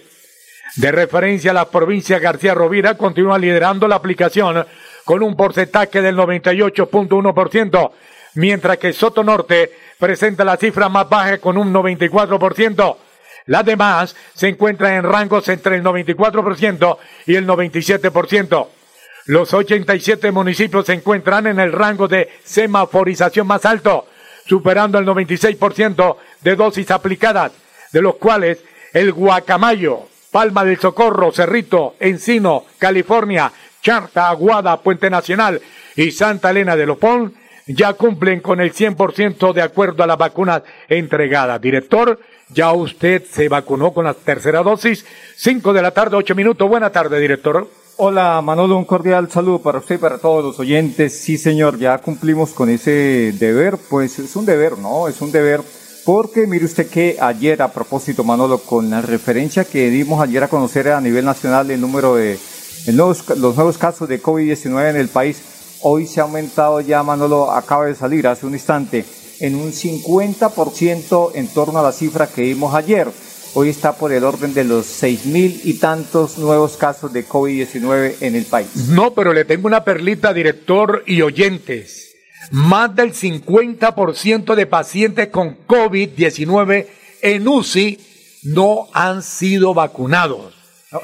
De 0.75 0.91
referencia 0.91 1.53
la 1.53 1.69
provincia 1.69 2.19
García 2.19 2.53
Rovira, 2.53 2.95
continúa 2.95 3.37
liderando 3.37 3.87
la 3.87 3.95
aplicación 3.95 4.65
con 5.05 5.23
un 5.23 5.35
porcentaje 5.35 6.01
del 6.01 6.15
98.1%, 6.15 7.91
mientras 8.35 8.77
que 8.77 8.93
Soto 8.93 9.23
Norte 9.23 9.71
presenta 9.99 10.43
la 10.43 10.57
cifra 10.57 10.89
más 10.89 11.09
baja 11.09 11.37
con 11.37 11.57
un 11.57 11.73
94%. 11.73 12.97
Las 13.47 13.65
demás 13.65 14.15
se 14.33 14.47
encuentran 14.47 14.93
en 14.93 15.03
rangos 15.03 15.47
entre 15.49 15.75
el 15.75 15.83
94% 15.83 16.97
y 17.25 17.35
el 17.35 17.47
97%. 17.47 18.67
Los 19.25 19.53
87 19.53 20.31
municipios 20.31 20.85
se 20.85 20.93
encuentran 20.93 21.47
en 21.47 21.59
el 21.59 21.71
rango 21.71 22.07
de 22.07 22.29
semaforización 22.43 23.45
más 23.47 23.65
alto, 23.65 24.07
superando 24.51 24.99
el 24.99 25.05
96% 25.05 26.17
de 26.41 26.55
dosis 26.57 26.91
aplicadas, 26.91 27.53
de 27.93 28.01
los 28.01 28.15
cuales 28.15 28.57
el 28.91 29.13
Guacamayo, 29.13 30.09
Palma 30.29 30.65
del 30.65 30.77
Socorro, 30.77 31.31
Cerrito, 31.31 31.95
Encino, 32.01 32.65
California, 32.77 33.49
Charta, 33.81 34.27
Aguada, 34.27 34.75
Puente 34.81 35.09
Nacional 35.09 35.61
y 35.95 36.11
Santa 36.11 36.49
Elena 36.49 36.75
de 36.75 36.85
Lopón 36.85 37.33
ya 37.65 37.93
cumplen 37.93 38.41
con 38.41 38.59
el 38.59 38.73
100% 38.73 39.53
de 39.53 39.61
acuerdo 39.61 40.03
a 40.03 40.07
las 40.07 40.17
vacunas 40.17 40.63
entregadas. 40.89 41.61
Director, 41.61 42.19
ya 42.49 42.73
usted 42.73 43.23
se 43.23 43.47
vacunó 43.47 43.93
con 43.93 44.03
la 44.03 44.13
tercera 44.13 44.63
dosis. 44.63 45.05
Cinco 45.37 45.71
de 45.71 45.81
la 45.81 45.91
tarde, 45.91 46.17
ocho 46.17 46.35
minutos. 46.35 46.67
Buena 46.67 46.89
tarde, 46.89 47.21
director. 47.21 47.69
Hola 47.97 48.41
Manolo, 48.41 48.77
un 48.77 48.85
cordial 48.85 49.29
saludo 49.29 49.59
para 49.59 49.79
usted 49.79 49.95
y 49.95 49.97
para 49.97 50.17
todos 50.17 50.43
los 50.43 50.59
oyentes. 50.59 51.19
Sí, 51.19 51.37
señor, 51.37 51.77
ya 51.77 51.97
cumplimos 51.99 52.51
con 52.51 52.69
ese 52.69 53.33
deber. 53.37 53.77
Pues 53.89 54.17
es 54.17 54.35
un 54.35 54.45
deber, 54.45 54.77
¿no? 54.77 55.07
Es 55.07 55.21
un 55.21 55.31
deber 55.31 55.61
porque 56.05 56.47
mire 56.47 56.65
usted 56.65 56.89
que 56.89 57.17
ayer, 57.19 57.61
a 57.61 57.71
propósito, 57.71 58.23
Manolo, 58.23 58.59
con 58.59 58.89
la 58.89 59.01
referencia 59.01 59.65
que 59.65 59.89
dimos 59.89 60.21
ayer 60.21 60.43
a 60.43 60.47
conocer 60.47 60.87
a 60.89 61.01
nivel 61.01 61.25
nacional 61.25 61.69
el 61.69 61.79
número 61.79 62.15
de 62.15 62.39
nuevos, 62.87 63.23
los 63.37 63.55
nuevos 63.55 63.77
casos 63.77 64.09
de 64.09 64.21
COVID-19 64.21 64.89
en 64.89 64.95
el 64.95 65.09
país, 65.09 65.41
hoy 65.81 66.07
se 66.07 66.19
ha 66.19 66.23
aumentado 66.23 66.81
ya, 66.81 67.03
Manolo, 67.03 67.51
acaba 67.51 67.85
de 67.85 67.93
salir 67.93 68.25
hace 68.27 68.47
un 68.47 68.53
instante, 68.53 69.05
en 69.39 69.55
un 69.55 69.71
50% 69.71 71.31
en 71.35 71.47
torno 71.49 71.79
a 71.79 71.83
la 71.83 71.91
cifra 71.91 72.25
que 72.25 72.41
vimos 72.41 72.73
ayer. 72.73 73.07
Hoy 73.53 73.67
está 73.67 73.97
por 73.97 74.13
el 74.13 74.23
orden 74.23 74.53
de 74.53 74.63
los 74.63 74.85
seis 74.85 75.25
mil 75.25 75.59
y 75.65 75.73
tantos 75.73 76.37
nuevos 76.37 76.77
casos 76.77 77.11
de 77.11 77.27
COVID-19 77.27 78.15
en 78.21 78.35
el 78.37 78.45
país. 78.45 78.69
No, 78.87 79.13
pero 79.13 79.33
le 79.33 79.43
tengo 79.43 79.67
una 79.67 79.83
perlita, 79.83 80.33
director 80.33 81.03
y 81.05 81.21
oyentes. 81.21 82.15
Más 82.51 82.95
del 82.95 83.13
50% 83.13 84.55
de 84.55 84.65
pacientes 84.65 85.27
con 85.27 85.57
COVID-19 85.67 86.87
en 87.21 87.47
UCI 87.47 87.99
no 88.43 88.87
han 88.93 89.21
sido 89.21 89.73
vacunados. 89.73 90.53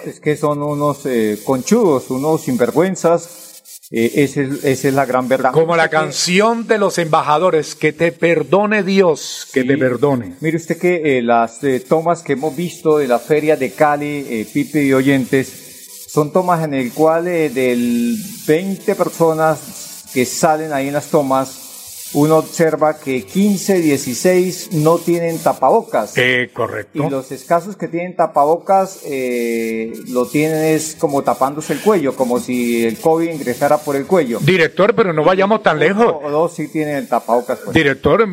es 0.06 0.22
que 0.22 0.38
son 0.38 0.64
unos 0.64 1.06
eh, 1.06 1.40
conchudos, 1.44 2.10
unos 2.10 2.44
sinvergüenzas. 2.44 3.47
Eh, 3.90 4.12
esa, 4.16 4.42
es, 4.42 4.84
la 4.94 5.06
gran 5.06 5.28
verdad. 5.28 5.52
Como 5.52 5.76
la 5.76 5.90
canción 5.90 6.68
de 6.68 6.78
los 6.78 6.98
embajadores, 6.98 7.76
que 7.76 7.94
te 7.94 8.12
perdone 8.12 8.84
Dios, 8.84 9.48
que 9.54 9.64
te 9.64 9.78
perdone. 9.78 10.36
Mire 10.42 10.58
usted 10.58 10.78
que 10.78 11.18
eh, 11.18 11.22
las 11.22 11.60
tomas 11.88 12.22
que 12.22 12.34
hemos 12.34 12.56
visto 12.56 12.98
de 12.98 13.08
la 13.08 13.20
feria 13.20 13.56
de 13.56 13.72
Cali, 13.72 14.48
Pipe 14.54 14.84
y 14.84 14.94
oyentes, 14.94 16.08
son 16.08 16.34
tomas 16.34 16.64
en 16.64 16.74
el 16.74 16.92
cual 16.92 17.26
del 17.26 18.18
20 18.46 18.96
personas 18.96 20.10
que 20.14 20.26
salen 20.26 20.74
ahí 20.74 20.88
en 20.88 20.94
las 20.94 21.08
tomas, 21.08 21.67
uno 22.14 22.38
observa 22.38 22.98
que 22.98 23.24
15, 23.24 23.82
16 23.82 24.70
no 24.74 24.98
tienen 24.98 25.40
tapabocas. 25.40 26.18
Eh, 26.18 26.50
correcto. 26.54 27.04
Y 27.04 27.10
los 27.10 27.32
escasos 27.32 27.76
que 27.76 27.88
tienen 27.88 28.16
tapabocas 28.16 29.02
eh, 29.06 29.94
lo 30.10 30.26
tienen 30.26 30.64
es 30.64 30.96
como 31.00 31.24
tapándose 31.24 31.74
el 31.74 31.80
cuello, 31.80 32.16
como 32.16 32.40
si 32.40 32.86
el 32.86 32.98
COVID 32.98 33.30
ingresara 33.30 33.78
por 33.78 33.96
el 33.96 34.06
cuello. 34.06 34.40
Director, 34.42 34.96
pero 34.96 35.14
no 35.14 35.24
vayamos 35.24 35.64
tan 35.64 35.80
lejos. 35.80 36.16
O 36.24 36.30
dos 36.30 36.54
sí 36.54 36.68
tienen 36.68 37.08
tapabocas. 37.08 37.60
Pues. 37.60 37.74
Director, 37.74 38.28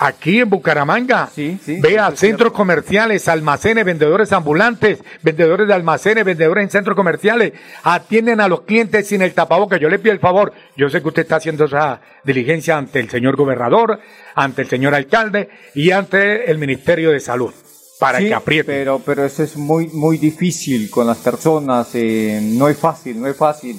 aquí 0.00 0.40
en 0.40 0.50
Bucaramanga. 0.50 1.28
Sí, 1.32 1.58
sí. 1.62 1.78
Vea 1.80 2.10
centros 2.16 2.52
comerciales, 2.52 3.28
almacenes, 3.28 3.84
vendedores 3.84 4.32
ambulantes, 4.32 4.98
vendedores 5.22 5.68
de 5.68 5.74
almacenes, 5.74 6.24
vendedores 6.24 6.64
en 6.64 6.70
centros 6.70 6.96
comerciales. 6.96 7.52
Atienden 7.84 8.40
a 8.40 8.48
los 8.48 8.62
clientes 8.62 9.06
sin 9.06 9.22
el 9.22 9.34
tapaboca. 9.34 9.76
Yo 9.76 9.88
le 9.88 9.98
pido 9.98 10.12
el 10.12 10.18
favor. 10.18 10.52
Yo 10.76 10.88
sé 10.88 11.02
que 11.02 11.08
usted 11.08 11.22
está 11.22 11.36
haciendo 11.36 11.66
esa 11.66 12.00
diligencia 12.24 12.78
ante 12.78 12.98
el 12.98 13.10
señor 13.10 13.36
gobernador, 13.36 14.00
ante 14.34 14.62
el 14.62 14.68
señor 14.68 14.94
alcalde 14.94 15.50
y 15.74 15.90
ante 15.90 16.50
el 16.50 16.58
Ministerio 16.58 17.10
de 17.10 17.20
Salud. 17.20 17.52
Para 18.00 18.18
que 18.18 18.32
apriete. 18.32 18.72
Pero, 18.72 19.02
pero 19.04 19.26
eso 19.26 19.42
es 19.42 19.58
muy, 19.58 19.88
muy 19.88 20.16
difícil 20.16 20.88
con 20.88 21.06
las 21.06 21.18
personas. 21.18 21.90
Eh, 21.92 22.40
no 22.42 22.70
es 22.70 22.78
fácil, 22.78 23.20
no 23.20 23.26
es 23.26 23.36
fácil. 23.36 23.78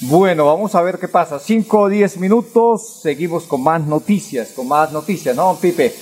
Bueno, 0.00 0.46
vamos 0.46 0.74
a 0.74 0.82
ver 0.82 0.98
qué 0.98 1.06
pasa. 1.06 1.38
5 1.38 1.78
o 1.78 1.88
10 1.88 2.18
minutos, 2.18 3.00
seguimos 3.02 3.44
con 3.44 3.62
más 3.62 3.86
noticias, 3.86 4.52
con 4.52 4.66
más 4.66 4.92
noticias, 4.92 5.36
¿no, 5.36 5.56
Pipe? 5.60 5.92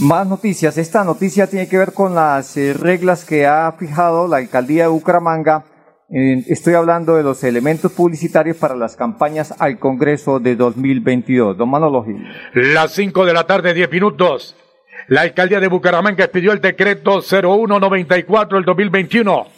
Más 0.00 0.26
noticias. 0.26 0.76
Esta 0.78 1.04
noticia 1.04 1.46
tiene 1.46 1.68
que 1.68 1.78
ver 1.78 1.92
con 1.92 2.14
las 2.14 2.56
eh, 2.56 2.72
reglas 2.72 3.24
que 3.24 3.46
ha 3.46 3.72
fijado 3.78 4.26
la 4.26 4.38
alcaldía 4.38 4.84
de 4.84 4.88
Bucaramanga. 4.88 5.64
estoy 6.10 6.74
hablando 6.74 7.16
de 7.16 7.22
los 7.22 7.44
elementos 7.44 7.92
publicitarios 7.92 8.56
para 8.56 8.74
las 8.74 8.96
campañas 8.96 9.54
al 9.58 9.78
Congreso 9.78 10.40
de 10.40 10.56
2022. 10.56 11.56
Don 11.56 11.70
Manolo. 11.70 12.04
Las 12.54 12.92
5 12.92 13.24
de 13.24 13.32
la 13.32 13.46
tarde, 13.46 13.74
10 13.74 13.90
minutos. 13.92 14.56
La 15.06 15.20
alcaldía 15.22 15.60
de 15.60 15.68
Bucaramanga 15.68 16.24
expidió 16.24 16.52
el 16.52 16.60
decreto 16.60 17.22
0194 17.22 18.58
del 18.58 18.64
2021 18.64 19.57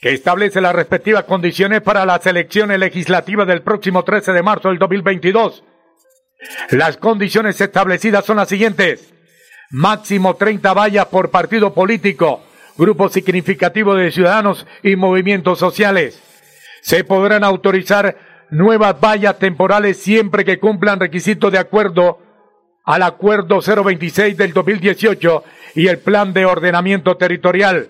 que 0.00 0.12
establece 0.12 0.60
las 0.60 0.74
respectivas 0.74 1.24
condiciones 1.24 1.82
para 1.82 2.06
las 2.06 2.24
elecciones 2.26 2.78
legislativas 2.78 3.46
del 3.46 3.62
próximo 3.62 4.04
13 4.04 4.32
de 4.32 4.42
marzo 4.42 4.68
del 4.68 4.78
2022. 4.78 5.64
Las 6.70 6.96
condiciones 6.96 7.60
establecidas 7.60 8.24
son 8.24 8.36
las 8.36 8.48
siguientes. 8.48 9.12
Máximo 9.70 10.36
30 10.36 10.72
vallas 10.72 11.06
por 11.06 11.30
partido 11.30 11.74
político, 11.74 12.42
grupo 12.76 13.08
significativo 13.08 13.94
de 13.94 14.12
ciudadanos 14.12 14.66
y 14.82 14.96
movimientos 14.96 15.58
sociales. 15.58 16.22
Se 16.80 17.02
podrán 17.02 17.42
autorizar 17.42 18.16
nuevas 18.50 18.98
vallas 18.98 19.38
temporales 19.38 19.98
siempre 19.98 20.44
que 20.44 20.58
cumplan 20.58 21.00
requisitos 21.00 21.52
de 21.52 21.58
acuerdo 21.58 22.20
al 22.84 23.02
Acuerdo 23.02 23.60
026 23.60 24.36
del 24.36 24.54
2018 24.54 25.44
y 25.74 25.88
el 25.88 25.98
Plan 25.98 26.32
de 26.32 26.46
Ordenamiento 26.46 27.16
Territorial. 27.16 27.88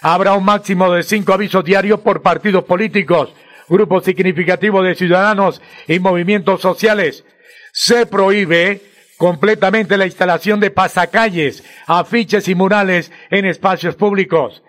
Habrá 0.00 0.34
un 0.34 0.44
máximo 0.44 0.92
de 0.92 1.02
cinco 1.02 1.32
avisos 1.32 1.64
diarios 1.64 2.00
por 2.00 2.22
partidos 2.22 2.64
políticos, 2.64 3.34
grupos 3.68 4.04
significativos 4.04 4.84
de 4.84 4.94
ciudadanos 4.94 5.60
y 5.86 5.98
movimientos 5.98 6.60
sociales. 6.60 7.24
Se 7.72 8.06
prohíbe 8.06 8.80
completamente 9.16 9.96
la 9.96 10.06
instalación 10.06 10.60
de 10.60 10.70
pasacalles, 10.70 11.64
afiches 11.86 12.48
y 12.48 12.54
murales 12.54 13.12
en 13.30 13.44
espacios 13.44 13.96
públicos. 13.96 14.62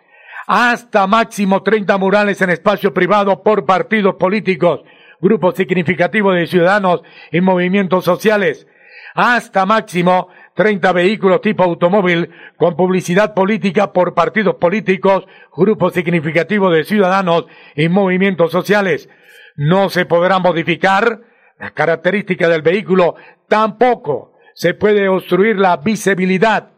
Hasta 0.48 1.06
máximo 1.06 1.62
30 1.62 1.96
murales 2.00 2.42
en 2.42 2.50
espacio 2.50 2.92
privado 2.92 3.44
por 3.44 3.66
partidos 3.66 4.16
políticos, 4.16 4.82
grupos 5.22 5.56
significativos 5.56 6.36
de 6.36 6.48
ciudadanos 6.48 7.02
y 7.32 7.40
movimientos 7.40 8.04
sociales. 8.04 8.66
Hasta 9.14 9.68
máximo 9.68 10.30
30 10.60 10.92
vehículos 10.92 11.40
tipo 11.40 11.64
automóvil 11.64 12.32
con 12.58 12.76
publicidad 12.76 13.34
política 13.34 13.94
por 13.94 14.14
partidos 14.14 14.56
políticos, 14.56 15.26
grupos 15.56 15.94
significativos 15.94 16.74
de 16.74 16.84
ciudadanos 16.84 17.46
y 17.78 17.88
movimientos 17.88 18.52
sociales. 18.52 19.08
No 19.56 19.90
se 19.90 20.06
podrá 20.06 20.38
modificar 20.40 21.22
la 21.60 21.72
característica 21.72 22.50
del 22.50 22.62
vehículo, 22.62 23.16
tampoco 23.48 24.34
se 24.54 24.74
puede 24.74 25.08
obstruir 25.08 25.56
la 25.58 25.78
visibilidad. 25.78 26.72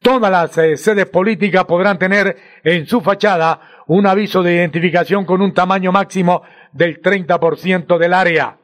Todas 0.00 0.30
las 0.30 0.56
eh, 0.56 0.78
sedes 0.78 1.04
políticas 1.04 1.66
podrán 1.66 1.98
tener 1.98 2.38
en 2.62 2.86
su 2.86 3.02
fachada 3.02 3.84
un 3.86 4.06
aviso 4.06 4.42
de 4.42 4.54
identificación 4.54 5.26
con 5.26 5.42
un 5.42 5.52
tamaño 5.52 5.92
máximo 5.92 6.42
del 6.72 7.02
30% 7.02 7.98
del 7.98 8.14
área. 8.14 8.56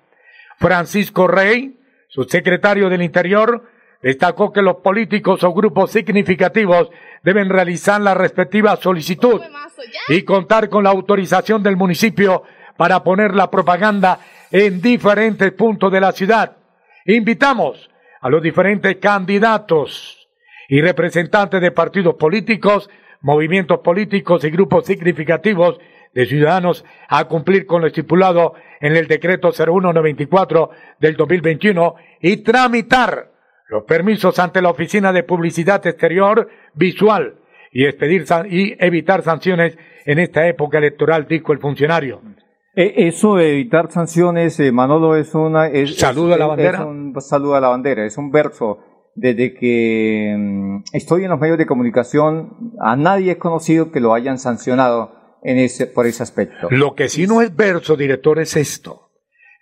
Francisco 0.58 1.28
Rey, 1.28 1.78
subsecretario 2.08 2.88
del 2.88 3.02
Interior, 3.02 3.68
destacó 4.02 4.52
que 4.52 4.62
los 4.62 4.76
políticos 4.76 5.42
o 5.44 5.52
grupos 5.52 5.90
significativos 5.90 6.90
deben 7.22 7.48
realizar 7.48 8.00
la 8.00 8.14
respectiva 8.14 8.76
solicitud 8.76 9.40
y 10.08 10.22
contar 10.22 10.68
con 10.68 10.84
la 10.84 10.90
autorización 10.90 11.62
del 11.62 11.76
municipio 11.76 12.42
para 12.76 13.04
poner 13.04 13.34
la 13.34 13.50
propaganda 13.50 14.20
en 14.50 14.80
diferentes 14.80 15.52
puntos 15.52 15.92
de 15.92 16.00
la 16.00 16.12
ciudad. 16.12 16.56
Invitamos 17.04 17.90
a 18.20 18.28
los 18.28 18.42
diferentes 18.42 18.96
candidatos 18.96 20.28
y 20.68 20.80
representantes 20.80 21.60
de 21.60 21.70
partidos 21.72 22.14
políticos, 22.14 22.88
movimientos 23.20 23.80
políticos 23.80 24.44
y 24.44 24.50
grupos 24.50 24.86
significativos 24.86 25.78
de 26.14 26.26
ciudadanos 26.26 26.84
a 27.08 27.24
cumplir 27.24 27.66
con 27.66 27.82
lo 27.82 27.86
estipulado 27.86 28.54
en 28.80 28.96
el 28.96 29.06
decreto 29.06 29.52
0194 29.52 30.70
del 30.98 31.16
2021 31.16 31.94
y 32.20 32.38
tramitar 32.38 33.30
los 33.70 33.84
permisos 33.84 34.38
ante 34.38 34.60
la 34.60 34.70
Oficina 34.70 35.12
de 35.12 35.22
Publicidad 35.22 35.86
Exterior 35.86 36.48
Visual 36.74 37.36
y, 37.72 37.84
expedir 37.84 38.24
y 38.50 38.74
evitar 38.84 39.22
sanciones 39.22 39.78
en 40.04 40.18
esta 40.18 40.46
época 40.48 40.78
electoral, 40.78 41.26
dijo 41.28 41.52
el 41.52 41.60
funcionario. 41.60 42.20
E, 42.74 43.06
eso 43.08 43.36
de 43.36 43.52
evitar 43.52 43.90
sanciones, 43.90 44.58
eh, 44.58 44.72
Manolo, 44.72 45.14
es 45.14 45.34
una... 45.34 45.68
Es, 45.68 45.96
saludo 45.96 46.34
a 46.34 46.38
la 46.38 46.46
bandera. 46.46 46.78
Es 46.80 46.84
un 46.84 47.14
saludo 47.20 47.54
a 47.54 47.60
la 47.60 47.68
bandera, 47.68 48.04
es 48.04 48.18
un 48.18 48.32
verso. 48.32 48.78
Desde 49.14 49.54
que 49.54 50.34
mm, 50.36 50.82
estoy 50.92 51.24
en 51.24 51.30
los 51.30 51.38
medios 51.38 51.58
de 51.58 51.66
comunicación, 51.66 52.72
a 52.80 52.96
nadie 52.96 53.32
he 53.32 53.38
conocido 53.38 53.92
que 53.92 54.00
lo 54.00 54.14
hayan 54.14 54.38
sancionado 54.38 55.12
en 55.42 55.58
ese, 55.58 55.86
por 55.86 56.06
ese 56.06 56.24
aspecto. 56.24 56.68
Lo 56.70 56.94
que 56.94 57.08
sí 57.08 57.26
no 57.28 57.40
es 57.40 57.54
verso, 57.54 57.96
director, 57.96 58.40
es 58.40 58.56
esto. 58.56 59.09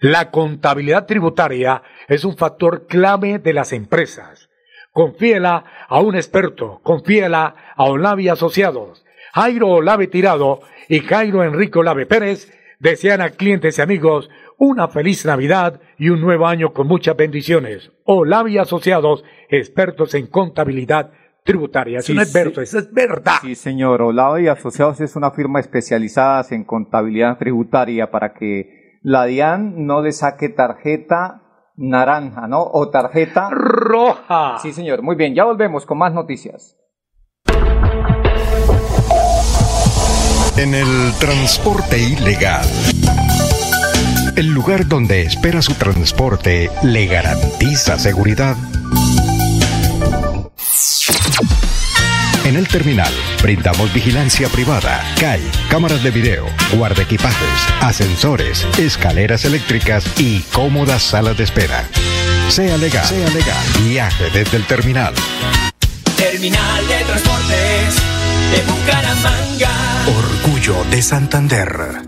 La 0.00 0.30
contabilidad 0.30 1.06
tributaria 1.06 1.82
es 2.06 2.24
un 2.24 2.36
factor 2.36 2.86
clave 2.86 3.40
de 3.40 3.52
las 3.52 3.72
empresas. 3.72 4.48
Confíela 4.92 5.64
a 5.88 6.00
un 6.00 6.14
experto, 6.14 6.80
confíela 6.84 7.74
a 7.74 7.84
Olavi 7.84 8.28
Asociados. 8.28 9.04
Jairo 9.34 9.68
Olave 9.68 10.06
Tirado 10.06 10.60
y 10.88 11.00
Jairo 11.00 11.42
Enrique 11.42 11.80
Olave 11.80 12.06
Pérez 12.06 12.52
desean 12.78 13.20
a 13.20 13.30
clientes 13.30 13.78
y 13.78 13.82
amigos 13.82 14.30
una 14.56 14.86
feliz 14.86 15.26
Navidad 15.26 15.80
y 15.98 16.10
un 16.10 16.20
nuevo 16.20 16.46
año 16.46 16.72
con 16.72 16.86
muchas 16.86 17.16
bendiciones. 17.16 17.90
Olavi 18.04 18.56
Asociados, 18.58 19.24
expertos 19.48 20.14
en 20.14 20.28
contabilidad 20.28 21.10
tributaria. 21.42 21.98
Eso 21.98 22.14
no 22.14 22.22
es 22.22 22.32
verso, 22.32 22.60
eso 22.60 22.78
es 22.78 22.92
verdad. 22.92 23.38
Sí, 23.40 23.56
señor. 23.56 24.00
Olavi 24.02 24.46
Asociados 24.46 25.00
es 25.00 25.16
una 25.16 25.32
firma 25.32 25.58
especializada 25.58 26.46
en 26.50 26.62
contabilidad 26.62 27.36
tributaria 27.36 28.12
para 28.12 28.32
que 28.32 28.77
la 29.08 29.24
DIAN 29.24 29.86
no 29.86 30.02
le 30.02 30.12
saque 30.12 30.50
tarjeta 30.50 31.40
naranja, 31.76 32.46
¿no? 32.46 32.62
O 32.62 32.90
tarjeta 32.90 33.48
roja. 33.50 34.58
Sí, 34.60 34.74
señor. 34.74 35.02
Muy 35.02 35.16
bien, 35.16 35.34
ya 35.34 35.44
volvemos 35.44 35.86
con 35.86 35.96
más 35.96 36.12
noticias. 36.12 36.76
En 40.58 40.74
el 40.74 41.12
transporte 41.18 41.98
ilegal. 41.98 42.66
El 44.36 44.52
lugar 44.52 44.86
donde 44.86 45.22
espera 45.22 45.62
su 45.62 45.72
transporte 45.72 46.68
le 46.82 47.06
garantiza 47.06 47.98
seguridad. 47.98 48.56
En 52.48 52.56
el 52.56 52.66
terminal 52.66 53.12
brindamos 53.42 53.92
vigilancia 53.92 54.48
privada, 54.48 55.04
CAI, 55.20 55.42
cámaras 55.68 56.02
de 56.02 56.10
video, 56.10 56.46
guardaequipajes, 56.72 57.74
ascensores, 57.82 58.66
escaleras 58.78 59.44
eléctricas 59.44 60.18
y 60.18 60.40
cómodas 60.54 61.02
salas 61.02 61.36
de 61.36 61.44
espera. 61.44 61.84
Sea 62.48 62.78
legal, 62.78 63.04
sea 63.04 63.28
legal. 63.28 63.66
Viaje 63.82 64.30
desde 64.32 64.56
el 64.56 64.64
terminal. 64.64 65.12
Terminal 66.16 66.88
de 66.88 67.04
Transportes 67.04 67.96
de 68.50 68.72
Bucaramanga. 68.72 69.70
Orgullo 70.06 70.84
de 70.90 71.02
Santander. 71.02 72.07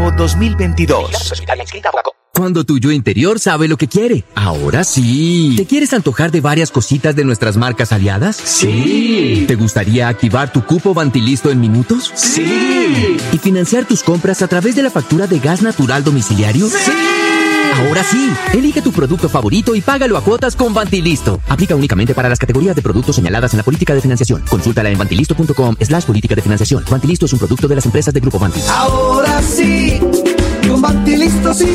Año 0.00 0.08
Nuevo 0.08 0.16
2022. 0.16 1.10
Cuando 2.32 2.64
tu 2.64 2.78
yo 2.78 2.90
interior 2.90 3.38
sabe 3.38 3.68
lo 3.68 3.76
que 3.76 3.86
quiere. 3.86 4.24
Ahora 4.34 4.82
sí. 4.82 5.54
¿Te 5.58 5.66
quieres 5.66 5.92
antojar 5.92 6.30
de 6.30 6.40
varias 6.40 6.70
cositas 6.70 7.14
de 7.14 7.24
nuestras 7.24 7.58
marcas 7.58 7.92
aliadas? 7.92 8.36
Sí. 8.36 9.44
¿Te 9.46 9.56
gustaría 9.56 10.08
activar 10.08 10.52
tu 10.52 10.64
cupo 10.64 10.94
Vantilisto 10.94 11.50
en 11.50 11.60
minutos? 11.60 12.12
Sí. 12.14 13.18
¿Y 13.30 13.38
financiar 13.38 13.84
tus 13.84 14.02
compras 14.02 14.40
a 14.40 14.48
través 14.48 14.74
de 14.74 14.82
la 14.82 14.90
factura 14.90 15.26
de 15.26 15.38
gas 15.38 15.60
natural 15.60 16.02
domiciliario? 16.02 16.66
Sí. 16.68 17.29
Ahora 17.80 18.04
sí, 18.04 18.30
elige 18.52 18.82
tu 18.82 18.92
producto 18.92 19.30
favorito 19.30 19.74
y 19.74 19.80
págalo 19.80 20.18
a 20.18 20.20
cuotas 20.20 20.54
con 20.54 20.74
Vantilisto. 20.74 21.40
Aplica 21.48 21.74
únicamente 21.74 22.14
para 22.14 22.28
las 22.28 22.38
categorías 22.38 22.76
de 22.76 22.82
productos 22.82 23.16
señaladas 23.16 23.54
en 23.54 23.58
la 23.58 23.62
política 23.62 23.94
de 23.94 24.02
financiación. 24.02 24.42
Consúltala 24.50 24.90
en 24.90 24.98
vantilisto.com 24.98 25.76
slash 25.80 26.04
política 26.04 26.34
de 26.34 26.42
financiación. 26.42 26.84
Vantilisto 26.90 27.24
es 27.24 27.32
un 27.32 27.38
producto 27.38 27.68
de 27.68 27.76
las 27.76 27.86
empresas 27.86 28.12
de 28.12 28.20
Grupo 28.20 28.38
Vanti. 28.38 28.60
Ahora 28.68 29.40
sí, 29.40 29.98
con 30.68 30.82
Vantilisto 30.82 31.54
sí. 31.54 31.74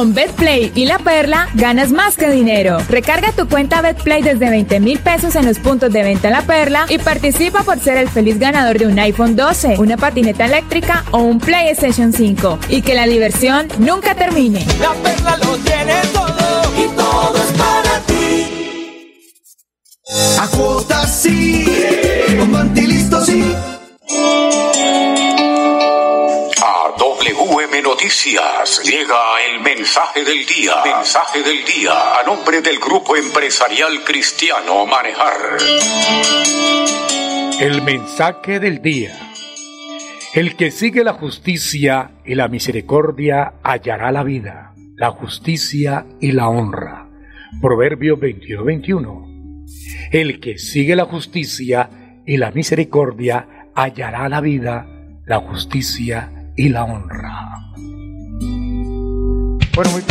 Con 0.00 0.14
BetPlay 0.14 0.72
y 0.74 0.86
La 0.86 0.98
Perla 0.98 1.50
ganas 1.52 1.90
más 1.90 2.16
que 2.16 2.30
dinero. 2.30 2.78
Recarga 2.88 3.32
tu 3.32 3.46
cuenta 3.46 3.82
BetPlay 3.82 4.22
desde 4.22 4.48
20 4.48 4.80
mil 4.80 4.98
pesos 4.98 5.36
en 5.36 5.44
los 5.44 5.58
puntos 5.58 5.92
de 5.92 6.02
venta 6.02 6.30
La 6.30 6.40
Perla 6.40 6.86
y 6.88 6.96
participa 6.96 7.64
por 7.64 7.78
ser 7.80 7.98
el 7.98 8.08
feliz 8.08 8.38
ganador 8.38 8.78
de 8.78 8.86
un 8.86 8.98
iPhone 8.98 9.36
12, 9.36 9.76
una 9.76 9.98
patineta 9.98 10.46
eléctrica 10.46 11.04
o 11.10 11.18
un 11.18 11.38
PlayStation 11.38 12.14
5. 12.14 12.60
Y 12.70 12.80
que 12.80 12.94
la 12.94 13.04
diversión 13.04 13.68
nunca 13.78 14.14
termine. 14.14 14.64
La 14.80 14.94
Perla 15.02 15.36
lo 15.36 15.58
tiene 15.58 16.00
todo 16.14 16.72
y 16.82 16.88
todo 16.96 17.36
es 17.36 17.58
para 17.58 18.00
ti. 18.06 18.46
A 20.40 20.46
cuotas 20.56 21.14
sí, 21.14 21.69
Noticias 28.02 28.82
llega 28.82 29.14
el 29.52 29.60
mensaje 29.60 30.24
del 30.24 30.46
día. 30.46 30.72
Mensaje 30.86 31.42
del 31.42 31.62
día 31.66 32.18
a 32.18 32.22
nombre 32.24 32.62
del 32.62 32.78
Grupo 32.78 33.14
Empresarial 33.14 34.02
Cristiano 34.06 34.86
Manejar. 34.86 35.58
El 37.60 37.82
mensaje 37.82 38.58
del 38.58 38.80
día. 38.80 39.12
El 40.32 40.56
que 40.56 40.70
sigue 40.70 41.04
la 41.04 41.12
justicia 41.12 42.12
y 42.24 42.36
la 42.36 42.48
misericordia 42.48 43.52
hallará 43.62 44.10
la 44.12 44.22
vida, 44.22 44.72
la 44.96 45.10
justicia 45.10 46.06
y 46.22 46.32
la 46.32 46.48
honra. 46.48 47.06
Proverbio 47.60 48.16
21-21. 48.18 49.66
El 50.10 50.40
que 50.40 50.56
sigue 50.56 50.96
la 50.96 51.04
justicia 51.04 51.90
y 52.24 52.38
la 52.38 52.50
misericordia 52.50 53.68
hallará 53.74 54.30
la 54.30 54.40
vida, 54.40 54.86
la 55.26 55.40
justicia 55.40 56.32
y 56.56 56.70
la 56.70 56.84
honra. 56.84 57.69
Bueno, 59.80 59.92
muy 59.92 60.02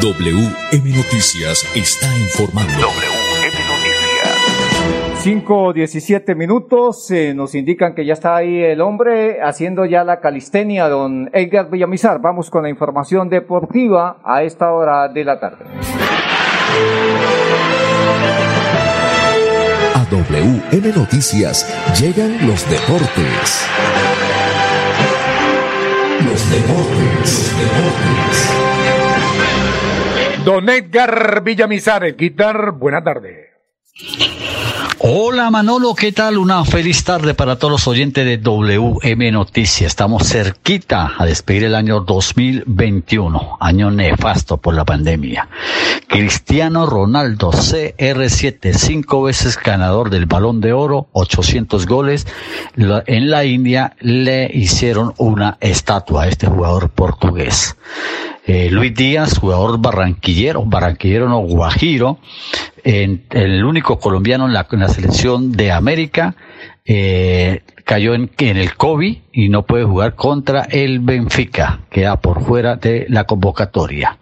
WM 0.00 0.96
Noticias 0.96 1.66
está 1.76 2.06
informando. 2.16 2.72
WM 2.72 3.52
Noticias. 3.68 5.18
5 5.18 5.72
17 5.74 6.34
minutos. 6.34 7.10
eh, 7.10 7.34
nos 7.34 7.54
indican 7.54 7.94
que 7.94 8.06
ya 8.06 8.14
está 8.14 8.36
ahí 8.36 8.62
el 8.62 8.80
hombre 8.80 9.42
haciendo 9.42 9.84
ya 9.84 10.02
la 10.02 10.20
calistenia, 10.20 10.88
don 10.88 11.28
Edgar 11.34 11.68
Villamizar. 11.68 12.22
Vamos 12.22 12.48
con 12.48 12.62
la 12.62 12.70
información 12.70 13.28
deportiva 13.28 14.16
a 14.24 14.42
esta 14.42 14.72
hora 14.72 15.08
de 15.08 15.24
la 15.26 15.38
tarde. 15.38 15.66
A 19.94 20.06
WM 20.10 20.96
Noticias 20.96 21.66
llegan 22.00 22.46
los 22.46 22.66
deportes. 22.70 23.68
Los 26.38 26.50
deportes, 26.52 27.52
los 27.52 27.58
deportes. 27.58 28.44
Don 30.44 30.68
Edgar 30.68 31.42
Villamizar, 31.42 32.04
el 32.04 32.16
guitar, 32.16 32.70
buena 32.70 33.02
tarde. 33.02 33.48
Hola 35.00 35.48
Manolo, 35.48 35.94
¿qué 35.94 36.10
tal? 36.10 36.38
Una 36.38 36.64
feliz 36.64 37.04
tarde 37.04 37.32
para 37.32 37.56
todos 37.56 37.70
los 37.70 37.86
oyentes 37.86 38.24
de 38.26 38.36
WM 38.36 39.30
Noticias. 39.30 39.92
Estamos 39.92 40.26
cerquita 40.28 41.12
a 41.16 41.24
despedir 41.24 41.62
el 41.62 41.76
año 41.76 42.00
2021, 42.00 43.58
año 43.60 43.92
nefasto 43.92 44.56
por 44.56 44.74
la 44.74 44.84
pandemia. 44.84 45.48
Cristiano 46.08 46.84
Ronaldo, 46.84 47.52
CR7, 47.52 48.74
cinco 48.74 49.22
veces 49.22 49.56
ganador 49.56 50.10
del 50.10 50.26
Balón 50.26 50.60
de 50.60 50.72
Oro, 50.72 51.06
800 51.12 51.86
goles. 51.86 52.26
En 52.74 53.30
la 53.30 53.44
India 53.44 53.94
le 54.00 54.50
hicieron 54.52 55.14
una 55.16 55.58
estatua 55.60 56.24
a 56.24 56.28
este 56.28 56.48
jugador 56.48 56.90
portugués. 56.90 57.76
Eh, 58.50 58.70
Luis 58.70 58.94
Díaz, 58.94 59.36
jugador 59.36 59.78
barranquillero, 59.78 60.64
barranquillero 60.64 61.28
no 61.28 61.40
guajiro, 61.40 62.16
en- 62.82 63.22
el 63.28 63.62
único 63.62 63.98
colombiano 63.98 64.46
en 64.46 64.54
la, 64.54 64.66
selección 64.88 65.52
de 65.52 65.70
América, 65.70 66.34
eh, 66.86 67.60
cayó 67.88 68.12
en, 68.12 68.28
el 68.36 68.74
COVID 68.74 69.16
y 69.32 69.48
no 69.48 69.62
puede 69.62 69.84
jugar 69.84 70.14
contra 70.14 70.64
el 70.64 70.98
Benfica, 70.98 71.80
queda 71.88 72.20
por 72.20 72.44
fuera 72.44 72.76
de 72.76 73.06
la 73.08 73.24
convocatoria. 73.24 74.18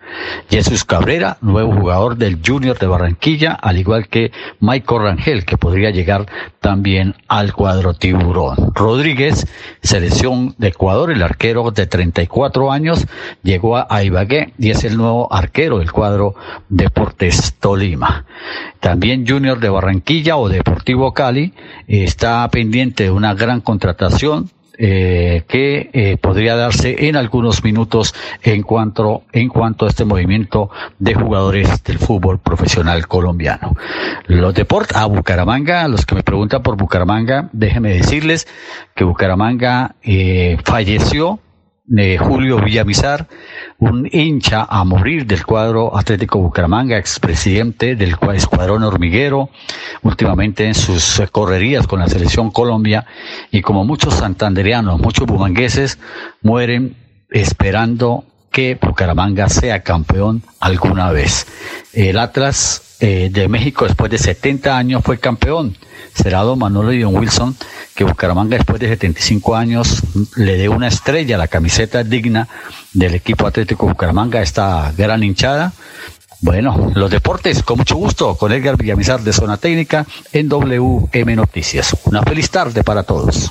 Jesús 0.48 0.84
Cabrera, 0.84 1.38
nuevo 1.40 1.72
jugador 1.72 2.16
del 2.16 2.38
Junior 2.46 2.78
de 2.78 2.86
Barranquilla, 2.86 3.54
al 3.54 3.78
igual 3.78 4.06
que 4.06 4.30
Michael 4.60 5.02
Rangel, 5.02 5.44
que 5.44 5.58
podría 5.58 5.90
llegar 5.90 6.26
también 6.60 7.16
al 7.26 7.52
cuadro 7.54 7.92
tiburón. 7.92 8.72
Rodríguez, 8.72 9.48
selección 9.82 10.54
de 10.58 10.68
Ecuador, 10.68 11.10
el 11.10 11.24
arquero 11.24 11.72
de 11.72 11.88
34 11.88 12.70
años, 12.70 13.04
llegó 13.42 13.76
a 13.76 14.04
Ibagué 14.04 14.52
y 14.60 14.70
es 14.70 14.84
el 14.84 14.96
nuevo 14.96 15.32
arquero 15.32 15.80
del 15.80 15.90
cuadro 15.90 16.36
Deportes 16.68 17.54
Tolima. 17.58 18.26
También 18.78 19.26
Junior 19.26 19.58
de 19.58 19.70
Barranquilla 19.70 20.36
o 20.36 20.48
Deportivo 20.48 21.12
Cali 21.12 21.52
está 21.88 22.48
pendiente 22.48 23.04
de 23.04 23.10
una 23.10 23.34
gran 23.34 23.55
contratación 23.60 24.50
eh, 24.78 25.44
que 25.48 25.88
eh, 25.94 26.18
podría 26.18 26.54
darse 26.54 27.08
en 27.08 27.16
algunos 27.16 27.64
minutos 27.64 28.14
en 28.42 28.62
cuanto, 28.62 29.22
en 29.32 29.48
cuanto 29.48 29.86
a 29.86 29.88
este 29.88 30.04
movimiento 30.04 30.68
de 30.98 31.14
jugadores 31.14 31.82
del 31.82 31.98
fútbol 31.98 32.38
profesional 32.38 33.08
colombiano. 33.08 33.74
Los 34.26 34.52
deportes, 34.52 34.94
a 34.94 35.06
Bucaramanga, 35.06 35.88
los 35.88 36.04
que 36.04 36.14
me 36.14 36.22
preguntan 36.22 36.62
por 36.62 36.76
Bucaramanga, 36.76 37.48
déjenme 37.52 37.94
decirles 37.94 38.46
que 38.94 39.04
Bucaramanga 39.04 39.94
eh, 40.02 40.58
falleció 40.62 41.40
de 41.86 42.18
Julio 42.18 42.60
Villamizar, 42.60 43.28
un 43.78 44.08
hincha 44.10 44.66
a 44.68 44.84
morir 44.84 45.26
del 45.26 45.44
cuadro 45.44 45.96
Atlético 45.96 46.38
Bucaramanga, 46.38 46.98
expresidente 46.98 47.94
del 47.94 48.16
escuadrón 48.34 48.82
hormiguero, 48.82 49.50
últimamente 50.02 50.66
en 50.66 50.74
sus 50.74 51.22
correrías 51.30 51.86
con 51.86 52.00
la 52.00 52.08
selección 52.08 52.50
Colombia, 52.50 53.06
y 53.50 53.62
como 53.62 53.84
muchos 53.84 54.14
santandereanos, 54.14 55.00
muchos 55.00 55.26
bumangueses, 55.26 55.98
mueren 56.42 56.96
esperando 57.30 58.24
que 58.50 58.78
Bucaramanga 58.80 59.48
sea 59.48 59.82
campeón 59.82 60.42
alguna 60.60 61.12
vez. 61.12 61.46
El 61.92 62.18
Atlas 62.18 62.85
eh, 63.00 63.28
de 63.30 63.48
México 63.48 63.84
después 63.84 64.10
de 64.10 64.18
70 64.18 64.76
años 64.76 65.02
fue 65.04 65.18
campeón. 65.18 65.76
Será 66.14 66.40
don 66.40 66.58
Manolo 66.58 66.92
y 66.92 67.04
Wilson 67.04 67.54
que 67.94 68.04
Bucaramanga 68.04 68.56
después 68.56 68.78
de 68.78 68.88
75 68.88 69.56
años 69.56 70.02
le 70.36 70.56
dé 70.56 70.68
una 70.68 70.88
estrella 70.88 71.36
a 71.36 71.38
la 71.38 71.48
camiseta 71.48 72.04
digna 72.04 72.48
del 72.92 73.14
equipo 73.14 73.46
Atlético 73.46 73.86
Bucaramanga, 73.86 74.42
esta 74.42 74.92
gran 74.96 75.22
hinchada. 75.22 75.72
Bueno, 76.40 76.92
los 76.94 77.10
deportes, 77.10 77.62
con 77.62 77.78
mucho 77.78 77.96
gusto, 77.96 78.36
con 78.36 78.52
Edgar 78.52 78.76
Villamizar 78.76 79.20
de 79.20 79.32
Zona 79.32 79.56
Técnica 79.56 80.06
en 80.32 80.48
WM 80.48 81.36
Noticias. 81.36 81.96
Una 82.04 82.22
feliz 82.22 82.50
tarde 82.50 82.84
para 82.84 83.02
todos. 83.02 83.50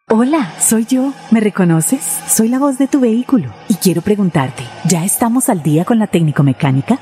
Hola, 0.07 0.53
soy 0.61 0.86
yo. 0.86 1.13
¿Me 1.32 1.41
reconoces? 1.41 1.99
Soy 2.34 2.47
la 2.47 2.59
voz 2.59 2.78
de 2.78 2.88
tu 2.88 3.01
vehículo 3.01 3.53
y 3.68 3.74
quiero 3.74 4.01
preguntarte, 4.01 4.63
¿ya 4.86 5.03
estamos 5.03 5.49
al 5.49 5.61
día 5.61 5.84
con 5.84 5.99
la 5.99 6.07
técnico 6.07 6.41
mecánica? 6.43 7.01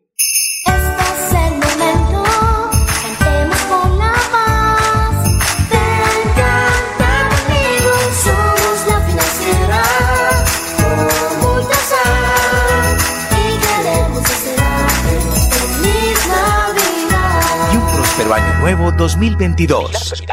Nuevo 18.61 18.91
2022. 18.91 20.23